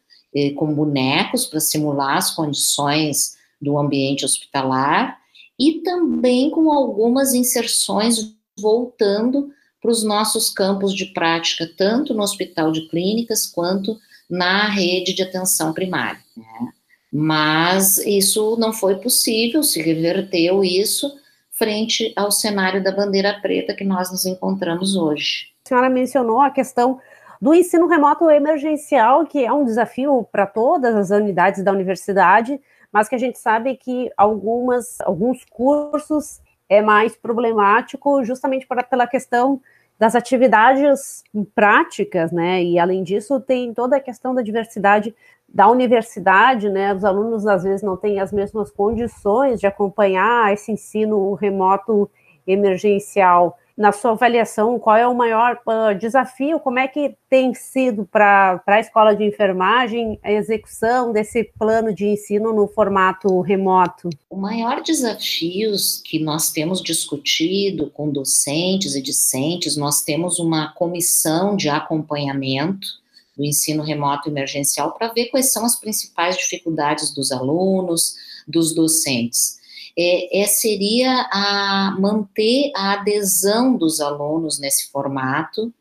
com 0.55 0.73
bonecos 0.73 1.45
para 1.45 1.59
simular 1.59 2.17
as 2.17 2.31
condições 2.31 3.37
do 3.61 3.77
ambiente 3.77 4.25
hospitalar 4.25 5.17
e 5.59 5.81
também 5.81 6.49
com 6.49 6.71
algumas 6.71 7.33
inserções 7.33 8.32
voltando 8.59 9.49
para 9.81 9.91
os 9.91 10.03
nossos 10.03 10.49
campos 10.49 10.93
de 10.95 11.07
prática, 11.07 11.69
tanto 11.77 12.13
no 12.13 12.23
hospital 12.23 12.71
de 12.71 12.87
clínicas 12.87 13.45
quanto 13.45 13.97
na 14.29 14.69
rede 14.69 15.13
de 15.13 15.21
atenção 15.21 15.73
primária. 15.73 16.21
Né? 16.35 16.71
Mas 17.11 17.97
isso 17.97 18.57
não 18.57 18.73
foi 18.73 18.95
possível, 18.95 19.61
se 19.61 19.81
reverteu 19.81 20.63
isso 20.63 21.13
frente 21.51 22.11
ao 22.15 22.31
cenário 22.31 22.83
da 22.83 22.91
bandeira 22.91 23.39
preta 23.41 23.75
que 23.75 23.83
nós 23.83 24.09
nos 24.09 24.25
encontramos 24.25 24.95
hoje. 24.95 25.49
A 25.65 25.69
senhora 25.69 25.89
mencionou 25.89 26.41
a 26.41 26.49
questão 26.49 26.99
do 27.39 27.53
ensino 27.53 27.87
remoto 27.87 28.29
emergencial, 28.29 29.25
que 29.25 29.45
é 29.45 29.51
um 29.51 29.65
desafio 29.65 30.27
para 30.31 30.47
todas 30.47 30.95
as 30.95 31.09
unidades 31.11 31.63
da 31.63 31.71
universidade, 31.71 32.59
mas 32.91 33.07
que 33.07 33.15
a 33.15 33.19
gente 33.19 33.37
sabe 33.37 33.75
que 33.75 34.09
algumas, 34.17 34.99
alguns 35.01 35.43
cursos 35.45 36.39
é 36.69 36.81
mais 36.81 37.15
problemático 37.15 38.23
justamente 38.23 38.65
por, 38.67 38.83
pela 38.85 39.07
questão 39.07 39.61
das 39.99 40.15
atividades 40.15 41.23
práticas, 41.53 42.31
né? 42.31 42.63
E 42.63 42.79
além 42.79 43.03
disso, 43.03 43.39
tem 43.39 43.73
toda 43.73 43.97
a 43.97 44.01
questão 44.01 44.33
da 44.33 44.41
diversidade 44.41 45.15
da 45.47 45.69
universidade, 45.69 46.67
né? 46.67 46.93
Os 46.93 47.05
alunos 47.05 47.45
às 47.45 47.63
vezes 47.63 47.83
não 47.83 47.95
têm 47.95 48.19
as 48.19 48.31
mesmas 48.31 48.71
condições 48.71 49.59
de 49.59 49.67
acompanhar 49.67 50.51
esse 50.51 50.71
ensino 50.71 51.33
remoto 51.35 52.09
emergencial. 52.47 53.57
Na 53.75 53.91
sua 53.91 54.11
avaliação, 54.11 54.77
qual 54.77 54.95
é 54.95 55.07
o 55.07 55.15
maior 55.15 55.59
uh, 55.67 55.97
desafio? 55.97 56.59
Como 56.59 56.77
é 56.77 56.87
que 56.87 57.15
tem 57.27 57.55
sido 57.55 58.05
para 58.05 58.61
a 58.67 58.79
escola 58.79 59.15
de 59.15 59.23
enfermagem 59.23 60.19
a 60.21 60.31
execução 60.31 61.11
desse 61.11 61.43
plano 61.43 61.91
de 61.91 62.05
ensino 62.05 62.53
no 62.53 62.67
formato 62.67 63.41
remoto? 63.41 64.11
O 64.29 64.37
maior 64.37 64.83
desafio 64.83 65.71
que 66.05 66.19
nós 66.19 66.51
temos 66.51 66.83
discutido 66.83 67.89
com 67.89 68.11
docentes 68.11 68.93
e 68.93 69.01
discentes, 69.01 69.75
nós 69.75 70.03
temos 70.03 70.37
uma 70.37 70.71
comissão 70.73 71.55
de 71.55 71.67
acompanhamento 71.67 72.87
do 73.35 73.43
ensino 73.43 73.81
remoto 73.81 74.29
emergencial 74.29 74.91
para 74.91 75.11
ver 75.11 75.29
quais 75.29 75.51
são 75.51 75.65
as 75.65 75.79
principais 75.79 76.37
dificuldades 76.37 77.11
dos 77.11 77.31
alunos, 77.31 78.13
dos 78.47 78.75
docentes 78.75 79.62
é, 79.97 80.41
é, 80.41 80.47
seria 80.47 81.29
a 81.31 81.95
manter 81.99 82.71
a 82.75 82.93
adesão 82.93 83.75
dos 83.75 84.01
alunos 84.01 84.59
nesse 84.59 84.89
formato, 84.91 85.73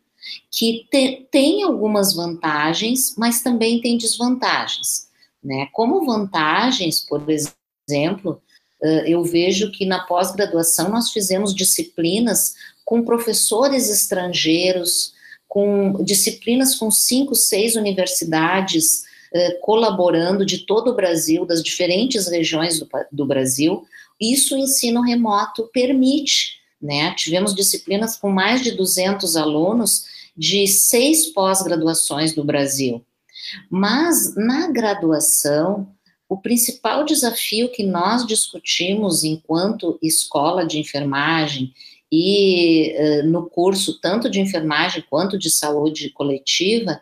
que 0.51 0.87
te, 0.91 1.27
tem 1.31 1.63
algumas 1.63 2.15
vantagens, 2.15 3.15
mas 3.17 3.43
também 3.43 3.81
tem 3.81 3.99
desvantagens. 3.99 5.09
Né? 5.43 5.69
Como 5.73 6.05
vantagens, 6.05 7.01
por 7.01 7.25
exemplo, 7.29 8.41
eu 9.07 9.23
vejo 9.23 9.71
que 9.71 9.87
na 9.87 10.01
pós-graduação 10.01 10.89
nós 10.89 11.11
fizemos 11.11 11.55
disciplinas 11.55 12.55
com 12.85 13.05
professores 13.05 13.89
estrangeiros, 13.89 15.13
com 15.49 16.03
disciplinas 16.03 16.75
com 16.77 16.91
cinco, 16.91 17.35
seis 17.35 17.77
universidades 17.77 19.05
colaborando 19.61 20.45
de 20.45 20.67
todo 20.67 20.91
o 20.91 20.95
Brasil, 20.95 21.45
das 21.45 21.63
diferentes 21.63 22.29
regiões 22.29 22.79
do, 22.79 22.89
do 23.11 23.27
Brasil, 23.27 23.85
isso 24.21 24.55
o 24.55 24.59
ensino 24.59 25.01
remoto 25.01 25.69
permite, 25.73 26.61
né? 26.81 27.15
Tivemos 27.15 27.55
disciplinas 27.55 28.17
com 28.17 28.31
mais 28.31 28.63
de 28.63 28.73
200 28.73 29.37
alunos 29.37 30.05
de 30.37 30.67
seis 30.67 31.27
pós-graduações 31.27 32.35
do 32.35 32.45
Brasil. 32.45 33.05
Mas 33.71 34.35
na 34.37 34.71
graduação, 34.71 35.89
o 36.29 36.37
principal 36.39 37.05
desafio 37.05 37.71
que 37.71 37.83
nós 37.83 38.27
discutimos 38.27 39.25
enquanto 39.25 39.99
escola 40.03 40.65
de 40.65 40.79
enfermagem 40.79 41.73
e 42.11 42.95
uh, 42.97 43.27
no 43.27 43.49
curso 43.49 44.01
tanto 44.01 44.31
de 44.31 44.41
enfermagem 44.41 45.05
quanto 45.09 45.39
de 45.39 45.51
saúde 45.51 46.11
coletiva, 46.11 47.01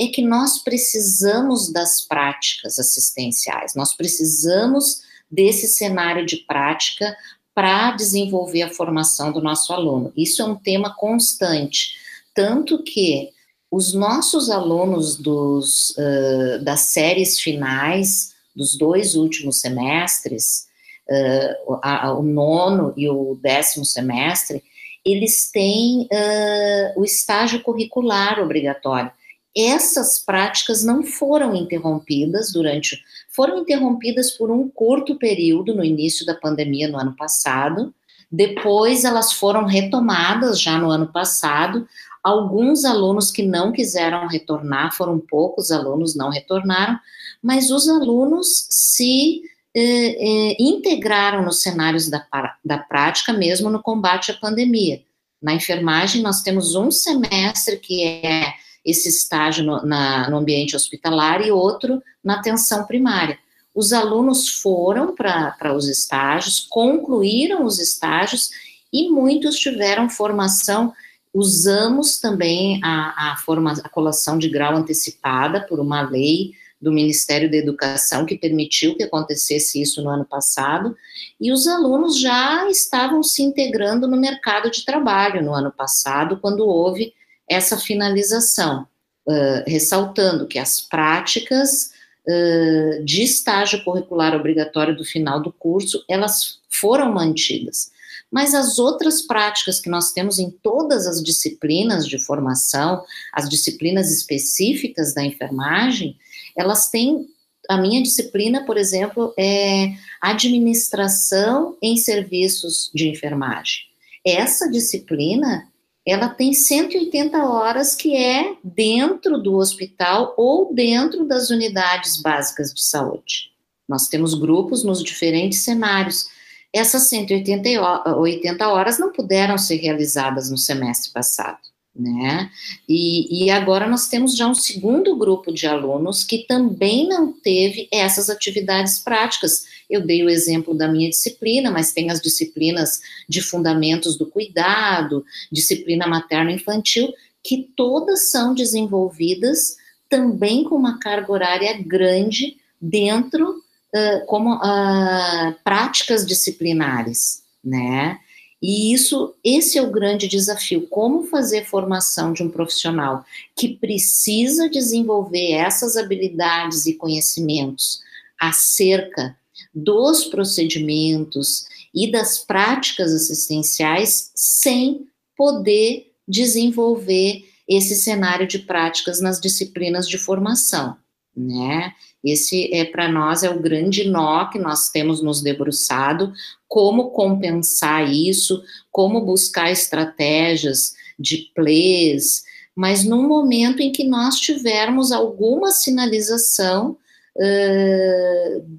é 0.00 0.08
que 0.08 0.22
nós 0.22 0.62
precisamos 0.62 1.72
das 1.72 2.00
práticas 2.00 2.78
assistenciais, 2.78 3.74
nós 3.74 3.94
precisamos 3.94 5.02
desse 5.30 5.68
cenário 5.68 6.26
de 6.26 6.38
prática 6.38 7.16
para 7.54 7.92
desenvolver 7.92 8.62
a 8.62 8.70
formação 8.70 9.30
do 9.32 9.40
nosso 9.40 9.72
aluno. 9.72 10.12
Isso 10.16 10.42
é 10.42 10.44
um 10.44 10.56
tema 10.56 10.94
constante, 10.94 11.94
tanto 12.34 12.82
que 12.82 13.30
os 13.70 13.92
nossos 13.92 14.50
alunos 14.50 15.16
dos, 15.16 15.90
uh, 15.90 16.62
das 16.62 16.80
séries 16.80 17.40
finais 17.40 18.32
dos 18.54 18.76
dois 18.76 19.16
últimos 19.16 19.60
semestres, 19.60 20.66
uh, 21.08 21.78
a, 21.82 22.06
a, 22.06 22.14
o 22.14 22.22
nono 22.22 22.92
e 22.96 23.08
o 23.08 23.36
décimo 23.40 23.84
semestre, 23.84 24.62
eles 25.04 25.50
têm 25.50 26.02
uh, 26.02 27.00
o 27.00 27.04
estágio 27.04 27.62
curricular 27.62 28.40
obrigatório. 28.40 29.10
Essas 29.56 30.18
práticas 30.18 30.82
não 30.82 31.04
foram 31.04 31.54
interrompidas 31.54 32.52
durante, 32.52 33.00
foram 33.30 33.58
interrompidas 33.58 34.32
por 34.32 34.50
um 34.50 34.68
curto 34.68 35.16
período 35.16 35.74
no 35.74 35.84
início 35.84 36.26
da 36.26 36.34
pandemia 36.34 36.88
no 36.88 36.98
ano 36.98 37.14
passado. 37.16 37.94
Depois 38.30 39.04
elas 39.04 39.32
foram 39.32 39.64
retomadas 39.64 40.60
já 40.60 40.76
no 40.76 40.90
ano 40.90 41.06
passado. 41.06 41.86
Alguns 42.22 42.84
alunos 42.84 43.30
que 43.30 43.42
não 43.44 43.70
quiseram 43.70 44.26
retornar, 44.26 44.92
foram 44.92 45.20
poucos 45.20 45.70
alunos 45.70 46.16
não 46.16 46.30
retornaram, 46.30 46.98
mas 47.40 47.70
os 47.70 47.88
alunos 47.88 48.66
se 48.70 49.42
eh, 49.76 49.82
eh, 49.82 50.56
integraram 50.58 51.44
nos 51.44 51.62
cenários 51.62 52.08
da, 52.08 52.26
da 52.64 52.78
prática, 52.78 53.32
mesmo 53.32 53.70
no 53.70 53.82
combate 53.82 54.32
à 54.32 54.34
pandemia. 54.34 55.02
Na 55.40 55.52
enfermagem, 55.52 56.22
nós 56.22 56.42
temos 56.42 56.74
um 56.74 56.90
semestre 56.90 57.76
que 57.76 58.02
é 58.02 58.54
esse 58.84 59.08
estágio 59.08 59.64
no, 59.64 59.84
na, 59.84 60.28
no 60.28 60.36
ambiente 60.36 60.76
hospitalar 60.76 61.40
e 61.40 61.50
outro 61.50 62.02
na 62.22 62.34
atenção 62.34 62.84
primária. 62.84 63.38
Os 63.74 63.92
alunos 63.92 64.48
foram 64.60 65.14
para 65.14 65.74
os 65.74 65.88
estágios, 65.88 66.60
concluíram 66.60 67.64
os 67.64 67.78
estágios 67.78 68.50
e 68.92 69.08
muitos 69.08 69.56
tiveram 69.56 70.08
formação. 70.08 70.92
Usamos 71.32 72.20
também 72.20 72.80
a, 72.84 73.32
a, 73.32 73.36
forma, 73.38 73.72
a 73.82 73.88
colação 73.88 74.38
de 74.38 74.48
grau 74.48 74.76
antecipada 74.76 75.60
por 75.66 75.80
uma 75.80 76.02
lei 76.02 76.52
do 76.80 76.92
Ministério 76.92 77.50
da 77.50 77.56
Educação 77.56 78.26
que 78.26 78.36
permitiu 78.36 78.94
que 78.94 79.02
acontecesse 79.02 79.80
isso 79.80 80.02
no 80.02 80.10
ano 80.10 80.24
passado, 80.24 80.94
e 81.40 81.50
os 81.50 81.66
alunos 81.66 82.20
já 82.20 82.68
estavam 82.68 83.22
se 83.22 83.42
integrando 83.42 84.06
no 84.06 84.18
mercado 84.18 84.70
de 84.70 84.84
trabalho 84.84 85.42
no 85.42 85.54
ano 85.54 85.72
passado, 85.72 86.38
quando 86.40 86.66
houve 86.66 87.14
essa 87.48 87.78
finalização, 87.78 88.86
uh, 89.26 89.64
ressaltando 89.66 90.46
que 90.46 90.58
as 90.58 90.80
práticas 90.80 91.90
uh, 92.26 93.04
de 93.04 93.22
estágio 93.22 93.84
curricular 93.84 94.34
obrigatório 94.34 94.96
do 94.96 95.04
final 95.04 95.42
do 95.42 95.52
curso, 95.52 96.04
elas 96.08 96.58
foram 96.70 97.12
mantidas. 97.12 97.92
Mas 98.30 98.52
as 98.52 98.78
outras 98.78 99.22
práticas 99.22 99.78
que 99.78 99.88
nós 99.88 100.12
temos 100.12 100.38
em 100.38 100.50
todas 100.50 101.06
as 101.06 101.22
disciplinas 101.22 102.06
de 102.06 102.18
formação, 102.18 103.04
as 103.32 103.48
disciplinas 103.48 104.10
específicas 104.10 105.14
da 105.14 105.24
enfermagem, 105.24 106.18
elas 106.56 106.88
têm 106.90 107.28
a 107.68 107.78
minha 107.78 108.02
disciplina, 108.02 108.64
por 108.64 108.76
exemplo, 108.76 109.32
é 109.38 109.92
administração 110.20 111.76
em 111.80 111.96
serviços 111.96 112.90
de 112.94 113.08
enfermagem. 113.08 113.82
Essa 114.24 114.70
disciplina, 114.70 115.68
ela 116.06 116.28
tem 116.28 116.52
180 116.52 117.38
horas 117.44 117.94
que 117.94 118.14
é 118.14 118.56
dentro 118.62 119.38
do 119.38 119.56
hospital 119.56 120.34
ou 120.36 120.74
dentro 120.74 121.24
das 121.24 121.50
unidades 121.50 122.20
básicas 122.20 122.72
de 122.72 122.82
saúde. 122.82 123.50
Nós 123.88 124.08
temos 124.08 124.34
grupos 124.34 124.84
nos 124.84 125.02
diferentes 125.02 125.60
cenários. 125.60 126.26
Essas 126.72 127.08
180 127.08 128.68
horas 128.68 128.98
não 128.98 129.12
puderam 129.12 129.56
ser 129.56 129.76
realizadas 129.76 130.50
no 130.50 130.58
semestre 130.58 131.12
passado 131.12 131.58
né? 131.94 132.50
E, 132.88 133.44
e, 133.44 133.50
agora 133.50 133.86
nós 133.86 134.08
temos 134.08 134.36
já 134.36 134.48
um 134.48 134.54
segundo 134.54 135.16
grupo 135.16 135.52
de 135.52 135.66
alunos 135.66 136.24
que 136.24 136.38
também 136.46 137.06
não 137.08 137.32
teve 137.32 137.88
essas 137.92 138.28
atividades 138.28 138.98
práticas. 138.98 139.66
Eu 139.88 140.04
dei 140.04 140.24
o 140.24 140.30
exemplo 140.30 140.74
da 140.74 140.88
minha 140.88 141.08
disciplina, 141.08 141.70
mas 141.70 141.92
tem 141.92 142.10
as 142.10 142.20
disciplinas 142.20 143.00
de 143.28 143.40
fundamentos 143.40 144.16
do 144.16 144.26
cuidado, 144.26 145.24
disciplina 145.50 146.06
materno-infantil, 146.06 147.12
que 147.42 147.70
todas 147.76 148.30
são 148.30 148.54
desenvolvidas 148.54 149.76
também 150.08 150.64
com 150.64 150.76
uma 150.76 150.98
carga 150.98 151.30
horária 151.32 151.76
grande 151.82 152.56
dentro 152.80 153.50
uh, 153.50 154.26
como 154.26 154.54
uh, 154.54 155.54
práticas 155.62 156.26
disciplinares, 156.26 157.42
né? 157.62 158.18
E 158.66 158.94
isso, 158.94 159.34
esse 159.44 159.76
é 159.76 159.82
o 159.82 159.90
grande 159.90 160.26
desafio, 160.26 160.86
como 160.88 161.24
fazer 161.24 161.66
formação 161.66 162.32
de 162.32 162.42
um 162.42 162.48
profissional 162.48 163.22
que 163.54 163.76
precisa 163.76 164.70
desenvolver 164.70 165.52
essas 165.52 165.98
habilidades 165.98 166.86
e 166.86 166.94
conhecimentos 166.94 168.00
acerca 168.40 169.36
dos 169.74 170.24
procedimentos 170.24 171.66
e 171.94 172.10
das 172.10 172.38
práticas 172.38 173.12
assistenciais 173.12 174.30
sem 174.34 175.06
poder 175.36 176.12
desenvolver 176.26 177.44
esse 177.68 177.96
cenário 177.96 178.46
de 178.46 178.58
práticas 178.60 179.20
nas 179.20 179.40
disciplinas 179.40 180.08
de 180.08 180.18
formação, 180.18 180.96
né? 181.36 181.92
Esse 182.22 182.72
é 182.74 182.84
para 182.84 183.06
nós 183.06 183.42
é 183.42 183.50
o 183.50 183.60
grande 183.60 184.04
nó 184.04 184.46
que 184.46 184.58
nós 184.58 184.88
temos 184.88 185.22
nos 185.22 185.42
debruçado, 185.42 186.32
como 186.66 187.10
compensar 187.10 188.10
isso, 188.10 188.62
como 188.90 189.20
buscar 189.20 189.70
estratégias 189.70 190.94
de 191.18 191.50
plays, 191.54 192.42
mas 192.74 193.04
num 193.04 193.28
momento 193.28 193.80
em 193.80 193.92
que 193.92 194.04
nós 194.04 194.40
tivermos 194.40 195.12
alguma 195.12 195.70
sinalização 195.70 196.96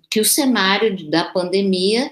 que 0.10 0.20
o 0.20 0.26
cenário 0.26 1.10
da 1.10 1.26
pandemia 1.26 2.10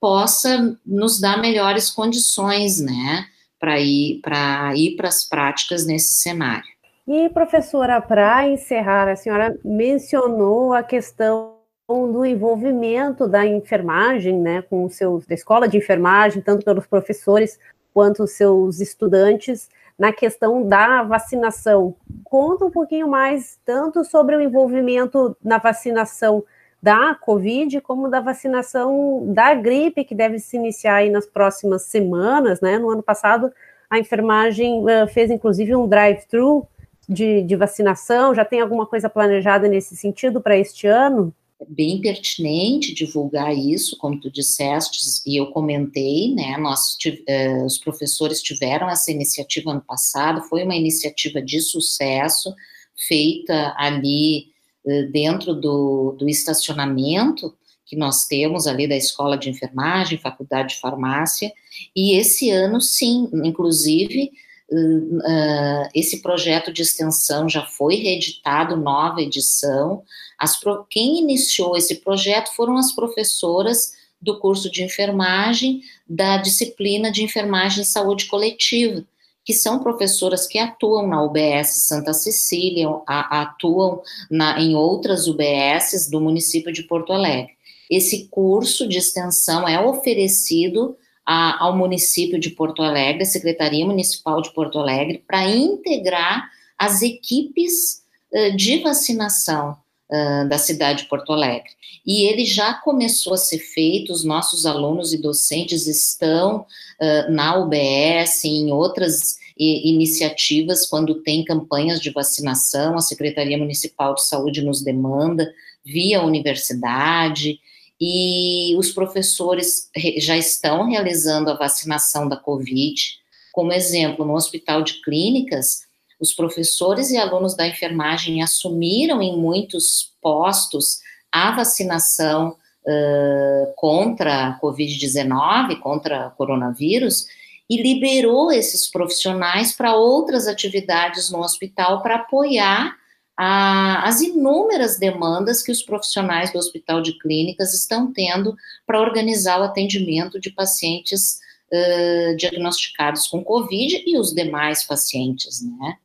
possa 0.00 0.78
nos 0.86 1.20
dar 1.20 1.40
melhores 1.40 1.90
condições, 1.90 2.80
né, 2.80 3.26
para 3.58 3.80
ir 3.80 4.20
para 4.22 4.72
ir 4.76 4.94
para 4.96 5.08
as 5.08 5.28
práticas 5.28 5.84
nesse 5.84 6.14
cenário. 6.14 6.68
E, 7.06 7.28
professora, 7.30 8.00
para 8.00 8.48
encerrar, 8.48 9.08
a 9.08 9.16
senhora 9.16 9.58
mencionou 9.64 10.72
a 10.72 10.82
questão 10.82 11.56
do 11.88 12.24
envolvimento 12.24 13.26
da 13.26 13.46
enfermagem, 13.46 14.38
né, 14.38 14.62
com 14.62 14.84
os 14.84 14.94
seus, 14.94 15.26
da 15.26 15.34
escola 15.34 15.66
de 15.66 15.78
enfermagem, 15.78 16.42
tanto 16.42 16.64
pelos 16.64 16.86
professores 16.86 17.58
quanto 17.94 18.24
os 18.24 18.32
seus 18.32 18.78
estudantes, 18.78 19.68
na 19.98 20.12
questão 20.12 20.62
da 20.62 21.02
vacinação. 21.02 21.94
Conta 22.22 22.64
um 22.64 22.70
pouquinho 22.70 23.08
mais, 23.08 23.58
tanto 23.64 24.04
sobre 24.04 24.36
o 24.36 24.40
envolvimento 24.40 25.36
na 25.42 25.58
vacinação 25.58 26.44
da 26.80 27.14
Covid, 27.14 27.80
como 27.80 28.08
da 28.08 28.20
vacinação 28.20 29.24
da 29.34 29.52
gripe, 29.54 30.04
que 30.04 30.14
deve 30.14 30.38
se 30.38 30.56
iniciar 30.56 30.96
aí 30.96 31.10
nas 31.10 31.26
próximas 31.26 31.82
semanas, 31.82 32.60
né? 32.60 32.78
No 32.78 32.90
ano 32.90 33.02
passado, 33.02 33.52
a 33.90 33.98
enfermagem 33.98 34.84
uh, 34.84 35.08
fez 35.08 35.30
inclusive 35.30 35.74
um 35.74 35.88
drive-thru 35.88 36.68
de, 37.08 37.42
de 37.42 37.56
vacinação? 37.56 38.34
Já 38.34 38.44
tem 38.44 38.60
alguma 38.60 38.86
coisa 38.86 39.08
planejada 39.10 39.66
nesse 39.66 39.96
sentido 39.96 40.40
para 40.40 40.56
este 40.56 40.86
ano? 40.86 41.34
Bem 41.66 42.00
pertinente 42.00 42.94
divulgar 42.94 43.56
isso, 43.56 43.96
como 43.98 44.20
tu 44.20 44.30
disseste, 44.30 45.00
e 45.26 45.40
eu 45.40 45.46
comentei, 45.50 46.32
né? 46.32 46.56
Nós, 46.56 46.96
uh, 47.04 47.64
os 47.64 47.78
professores 47.78 48.40
tiveram 48.40 48.88
essa 48.88 49.10
iniciativa 49.10 49.72
ano 49.72 49.80
passado, 49.80 50.42
foi 50.42 50.62
uma 50.62 50.76
iniciativa 50.76 51.42
de 51.42 51.60
sucesso, 51.60 52.54
feita 52.94 53.74
ali 53.76 54.52
uh, 54.84 55.10
dentro 55.10 55.52
do, 55.52 56.14
do 56.16 56.28
estacionamento 56.28 57.52
que 57.84 57.96
nós 57.96 58.26
temos 58.26 58.66
ali 58.66 58.86
da 58.86 58.96
Escola 58.96 59.36
de 59.36 59.50
Enfermagem, 59.50 60.18
Faculdade 60.18 60.74
de 60.74 60.80
Farmácia, 60.80 61.50
e 61.96 62.12
esse 62.12 62.50
ano, 62.50 62.80
sim, 62.80 63.28
inclusive, 63.32 64.30
Uh, 64.70 65.88
esse 65.94 66.20
projeto 66.20 66.70
de 66.70 66.82
extensão 66.82 67.48
já 67.48 67.64
foi 67.64 67.96
reeditado, 67.96 68.76
nova 68.76 69.22
edição. 69.22 70.02
As, 70.38 70.60
quem 70.90 71.18
iniciou 71.20 71.76
esse 71.76 71.96
projeto 71.96 72.54
foram 72.54 72.76
as 72.76 72.92
professoras 72.92 73.92
do 74.20 74.38
curso 74.38 74.70
de 74.70 74.82
enfermagem 74.82 75.80
da 76.06 76.36
disciplina 76.36 77.10
de 77.10 77.22
enfermagem 77.22 77.82
e 77.82 77.86
saúde 77.86 78.26
coletiva, 78.26 79.04
que 79.44 79.54
são 79.54 79.78
professoras 79.78 80.46
que 80.46 80.58
atuam 80.58 81.06
na 81.06 81.22
UBS 81.22 81.86
Santa 81.86 82.12
Cecília, 82.12 82.88
a, 83.06 83.42
atuam 83.42 84.02
na, 84.30 84.60
em 84.60 84.74
outras 84.74 85.26
UBSs 85.26 86.10
do 86.10 86.20
município 86.20 86.72
de 86.72 86.82
Porto 86.82 87.12
Alegre. 87.12 87.56
Esse 87.90 88.28
curso 88.28 88.86
de 88.86 88.98
extensão 88.98 89.66
é 89.66 89.80
oferecido 89.80 90.94
a, 91.30 91.62
ao 91.62 91.76
município 91.76 92.40
de 92.40 92.48
Porto 92.48 92.82
Alegre, 92.82 93.26
Secretaria 93.26 93.84
Municipal 93.84 94.40
de 94.40 94.50
Porto 94.54 94.78
Alegre, 94.78 95.22
para 95.26 95.46
integrar 95.46 96.50
as 96.78 97.02
equipes 97.02 98.02
uh, 98.32 98.56
de 98.56 98.78
vacinação 98.78 99.76
uh, 100.10 100.48
da 100.48 100.56
cidade 100.56 101.02
de 101.02 101.08
Porto 101.10 101.30
Alegre. 101.30 101.68
E 102.06 102.24
ele 102.24 102.46
já 102.46 102.72
começou 102.72 103.34
a 103.34 103.36
ser 103.36 103.58
feito, 103.58 104.10
os 104.10 104.24
nossos 104.24 104.64
alunos 104.64 105.12
e 105.12 105.20
docentes 105.20 105.86
estão 105.86 106.60
uh, 106.60 107.30
na 107.30 107.58
UBS, 107.58 108.46
em 108.46 108.72
outras 108.72 109.36
iniciativas, 109.60 110.86
quando 110.86 111.16
tem 111.16 111.44
campanhas 111.44 112.00
de 112.00 112.10
vacinação, 112.10 112.94
a 112.94 113.00
Secretaria 113.00 113.58
Municipal 113.58 114.14
de 114.14 114.24
Saúde 114.24 114.62
nos 114.62 114.82
demanda, 114.82 115.52
via 115.84 116.22
universidade, 116.22 117.58
e 118.00 118.76
os 118.76 118.92
professores 118.92 119.90
já 120.18 120.36
estão 120.36 120.88
realizando 120.88 121.50
a 121.50 121.56
vacinação 121.56 122.28
da 122.28 122.36
Covid. 122.36 123.18
Como 123.52 123.72
exemplo, 123.72 124.24
no 124.24 124.34
Hospital 124.34 124.82
de 124.82 125.02
Clínicas, 125.02 125.88
os 126.20 126.32
professores 126.32 127.10
e 127.10 127.16
alunos 127.16 127.56
da 127.56 127.66
enfermagem 127.66 128.42
assumiram 128.42 129.22
em 129.22 129.36
muitos 129.36 130.12
postos 130.20 131.00
a 131.30 131.54
vacinação 131.54 132.56
uh, 132.84 133.72
contra 133.76 134.48
a 134.48 134.60
Covid-19, 134.60 135.78
contra 135.80 136.28
o 136.28 136.30
coronavírus, 136.32 137.26
e 137.70 137.82
liberou 137.82 138.50
esses 138.50 138.90
profissionais 138.90 139.72
para 139.72 139.94
outras 139.94 140.46
atividades 140.46 141.30
no 141.30 141.40
hospital 141.40 142.02
para 142.02 142.16
apoiar 142.16 142.96
a, 143.40 144.02
as 144.08 144.20
inúmeras 144.20 144.98
demandas 144.98 145.62
que 145.62 145.70
os 145.70 145.80
profissionais 145.80 146.52
do 146.52 146.58
Hospital 146.58 147.00
de 147.00 147.16
Clínicas 147.20 147.72
estão 147.72 148.12
tendo 148.12 148.56
para 148.84 149.00
organizar 149.00 149.60
o 149.60 149.62
atendimento 149.62 150.40
de 150.40 150.50
pacientes 150.50 151.38
uh, 151.72 152.36
diagnosticados 152.36 153.28
com 153.28 153.44
Covid 153.44 154.02
e 154.04 154.18
os 154.18 154.34
demais 154.34 154.82
pacientes, 154.82 155.62
né? 155.62 155.96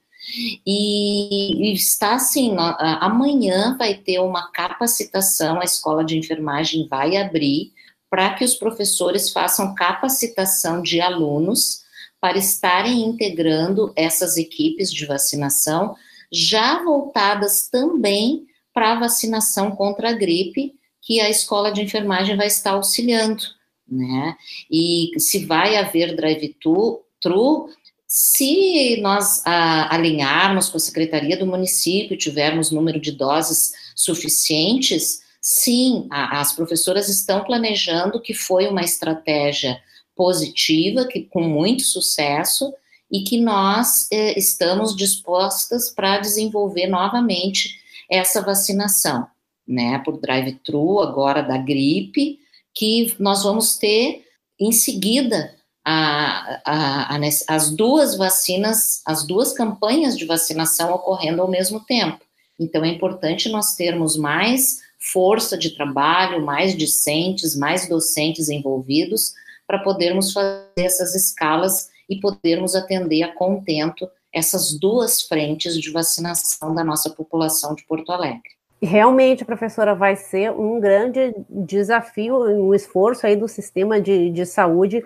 E, 0.65 1.72
e 1.72 1.74
está 1.74 2.13
assim, 2.13 2.56
amanhã 3.02 3.76
vai 3.78 3.96
ter 3.96 4.19
uma 4.19 4.52
capacitação, 4.52 5.60
a 5.60 5.65
escola 5.65 6.06
de 6.06 6.17
enfermagem 6.17 6.88
vai 6.88 7.17
abrir 7.17 7.74
para 8.10 8.34
que 8.36 8.46
os 8.46 8.56
professores 8.56 9.32
façam 9.32 9.76
capacitação 9.76 10.82
de 10.82 11.02
alunos 11.02 11.82
para 12.22 12.38
estarem 12.38 13.02
integrando 13.02 13.91
essas 13.98 14.38
equipes 14.38 14.93
de 14.93 15.06
vacinação 15.06 15.96
já 16.34 16.84
voltadas 16.84 17.69
também 17.69 18.48
para 18.74 18.93
a 18.93 19.00
vacinação 19.00 19.72
contra 19.72 20.10
a 20.10 20.13
gripe, 20.13 20.74
que 21.00 21.19
a 21.19 21.30
escola 21.30 21.72
de 21.72 21.82
enfermagem 21.82 22.36
vai 22.36 22.48
estar 22.48 22.72
auxiliando, 22.72 23.43
né? 23.88 24.36
E 24.72 25.12
se 25.19 25.46
vai 25.46 25.76
haver 25.76 26.15
drive-thru, 26.15 27.69
se 28.08 29.00
nós 29.02 29.46
a, 29.46 29.93
alinharmos 29.93 30.69
com 30.69 30.78
a 30.78 30.80
Secretaria 30.80 31.38
do 31.38 31.46
Município, 31.46 32.17
tivermos 32.17 32.72
número 32.72 33.00
de 33.00 33.12
doses 33.12 33.74
suficientes, 33.96 35.22
sim, 35.41 36.08
a, 36.10 36.39
as 36.39 36.54
professoras 36.54 37.10
estão 37.10 37.43
planejando 37.43 38.22
que 38.22 38.34
foi 38.34 38.67
uma 38.67 38.82
estratégia 38.82 39.80
positiva, 40.15 41.06
que 41.08 41.22
com 41.22 41.41
muito 41.41 41.84
sucesso, 41.84 42.74
e 43.13 43.21
que 43.23 43.39
nós 43.39 44.08
eh, 44.12 44.38
estamos 44.38 44.95
dispostas 44.95 45.91
para 45.91 46.17
desenvolver 46.17 46.88
novamente 46.88 47.80
essa 48.10 48.41
vacinação, 48.41 49.28
né, 49.67 50.02
por 50.04 50.19
drive-thru 50.19 50.99
agora 50.99 51.43
da 51.43 51.56
gripe, 51.56 52.39
que 52.73 53.15
nós 53.19 53.43
vamos 53.43 53.78
ter 53.78 54.26
em 54.60 54.71
seguida 54.71 55.54
a, 55.86 56.62
a, 56.65 57.15
a, 57.15 57.19
as 57.49 57.69
duas 57.69 58.17
vacinas, 58.17 59.04
as 59.06 59.28
duas 59.28 59.54
campanhas 59.54 60.17
de 60.17 60.26
vacinação 60.26 60.91
ocorrendo 60.91 61.43
ao 61.43 61.47
mesmo 61.47 61.82
tempo. 61.82 62.19
Então 62.60 62.84
é 62.84 62.88
importante 62.88 63.47
nós 63.47 63.76
termos 63.76 64.17
mais 64.17 64.80
força 64.97 65.56
de 65.56 65.71
trabalho, 65.76 66.43
mais 66.43 66.76
discentes, 66.76 67.56
mais 67.56 67.88
docentes 67.88 68.49
envolvidos 68.49 69.34
para 69.67 69.80
podermos 69.80 70.32
fazer 70.32 70.71
essas 70.78 71.13
escalas 71.13 71.92
e 72.10 72.20
podermos 72.20 72.76
atender 72.76 73.24
a 73.24 73.34
contento 73.34 74.10
essas 74.34 74.78
duas 74.78 75.22
frentes 75.22 75.80
de 75.80 75.92
vacinação 75.92 76.74
da 76.74 76.84
nossa 76.84 77.10
população 77.10 77.76
de 77.76 77.86
Porto 77.86 78.12
Alegre. 78.12 78.42
Realmente, 78.82 79.46
professora, 79.46 79.96
vai 79.96 80.16
ser 80.18 80.52
um 80.52 80.78
grande 80.78 81.34
desafio, 81.50 82.36
um 82.36 82.74
esforço 82.74 83.26
aí 83.26 83.34
do 83.34 83.48
sistema 83.48 84.02
de, 84.02 84.30
de 84.30 84.46
saúde 84.46 85.02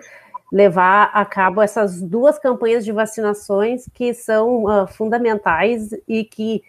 levar 0.50 1.10
a 1.12 1.24
cabo 1.24 1.60
essas 1.60 2.00
duas 2.00 2.38
campanhas 2.38 2.84
de 2.84 2.92
vacinações 2.92 3.88
que 3.92 4.14
são 4.14 4.64
uh, 4.64 4.86
fundamentais 4.86 5.90
e 6.06 6.24
que 6.24 6.62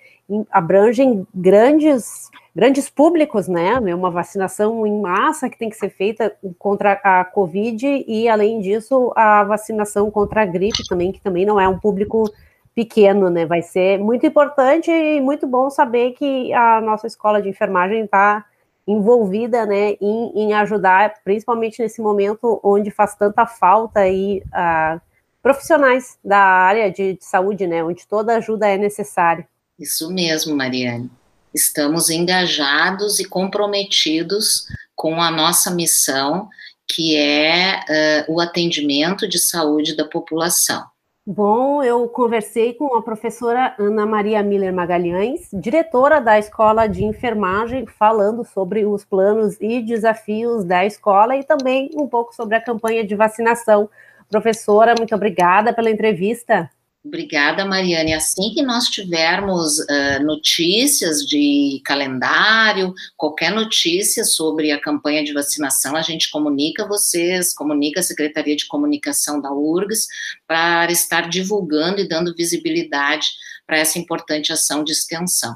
abrangem 0.51 1.25
grandes 1.33 2.29
grandes 2.55 2.89
públicos, 2.89 3.47
né? 3.47 3.79
É 3.85 3.95
uma 3.95 4.11
vacinação 4.11 4.85
em 4.85 4.99
massa 4.99 5.49
que 5.49 5.57
tem 5.57 5.69
que 5.69 5.77
ser 5.77 5.89
feita 5.89 6.35
contra 6.57 6.93
a 7.03 7.23
Covid 7.23 8.03
e, 8.05 8.27
além 8.27 8.59
disso, 8.59 9.13
a 9.15 9.45
vacinação 9.45 10.11
contra 10.11 10.41
a 10.41 10.45
gripe 10.45 10.85
também, 10.89 11.11
que 11.11 11.21
também 11.21 11.45
não 11.45 11.57
é 11.57 11.67
um 11.69 11.79
público 11.79 12.29
pequeno, 12.75 13.29
né? 13.29 13.45
Vai 13.45 13.61
ser 13.61 13.99
muito 13.99 14.25
importante 14.25 14.91
e 14.91 15.21
muito 15.21 15.47
bom 15.47 15.69
saber 15.69 16.11
que 16.11 16.51
a 16.53 16.81
nossa 16.81 17.07
escola 17.07 17.41
de 17.41 17.47
enfermagem 17.47 18.03
está 18.03 18.45
envolvida, 18.91 19.65
né, 19.65 19.91
em, 20.01 20.31
em, 20.35 20.53
ajudar, 20.53 21.13
principalmente 21.23 21.81
nesse 21.81 22.01
momento 22.01 22.59
onde 22.63 22.89
faz 22.89 23.15
tanta 23.15 23.45
falta 23.45 24.01
aí 24.01 24.41
a 24.51 24.99
profissionais 25.41 26.17
da 26.23 26.37
área 26.37 26.91
de, 26.91 27.13
de 27.13 27.23
saúde, 27.23 27.65
né, 27.65 27.83
onde 27.83 28.05
toda 28.07 28.35
ajuda 28.35 28.67
é 28.67 28.77
necessária. 28.77 29.47
Isso 29.79 30.11
mesmo, 30.11 30.55
Mariane 30.55 31.09
estamos 31.53 32.09
engajados 32.09 33.19
e 33.19 33.25
comprometidos 33.25 34.65
com 34.95 35.21
a 35.21 35.31
nossa 35.31 35.71
missão, 35.71 36.49
que 36.87 37.15
é 37.15 38.25
uh, 38.27 38.33
o 38.33 38.39
atendimento 38.39 39.27
de 39.27 39.39
saúde 39.39 39.95
da 39.95 40.05
população. 40.05 40.83
Bom, 41.31 41.83
eu 41.83 42.09
conversei 42.09 42.73
com 42.73 42.95
a 42.95 43.03
professora 43.03 43.75
Ana 43.77 44.03
Maria 44.03 44.41
Miller 44.41 44.73
Magalhães, 44.73 45.47
diretora 45.53 46.19
da 46.19 46.39
Escola 46.39 46.87
de 46.87 47.05
Enfermagem, 47.05 47.85
falando 47.85 48.43
sobre 48.43 48.83
os 48.83 49.05
planos 49.05 49.55
e 49.61 49.79
desafios 49.79 50.65
da 50.65 50.83
escola 50.87 51.37
e 51.37 51.43
também 51.43 51.91
um 51.93 52.07
pouco 52.07 52.33
sobre 52.33 52.55
a 52.55 52.61
campanha 52.61 53.05
de 53.05 53.13
vacinação. 53.13 53.87
Professora, 54.27 54.95
muito 54.97 55.13
obrigada 55.13 55.71
pela 55.71 55.91
entrevista. 55.91 56.67
Obrigada, 57.03 57.63
Mariane. 57.63 58.13
Assim 58.13 58.53
que 58.53 58.61
nós 58.61 58.85
tivermos 58.85 59.79
uh, 59.79 60.23
notícias 60.23 61.25
de 61.25 61.81
calendário, 61.85 62.93
qualquer 63.15 63.51
notícia 63.51 64.25
sobre 64.25 64.71
a 64.71 64.81
campanha 64.81 65.23
de 65.23 65.31
vacinação, 65.31 65.95
a 65.95 66.01
gente 66.01 66.29
comunica 66.29 66.85
vocês, 66.85 67.53
comunica 67.53 68.01
a 68.01 68.03
Secretaria 68.03 68.55
de 68.55 68.67
Comunicação 68.67 69.39
da 69.39 69.51
URGS, 69.51 70.07
para 70.45 70.91
estar 70.91 71.29
divulgando 71.29 72.01
e 72.01 72.07
dando 72.07 72.35
visibilidade 72.35 73.27
para 73.65 73.77
essa 73.77 73.97
importante 73.97 74.51
ação 74.51 74.83
de 74.83 74.91
extensão. 74.91 75.55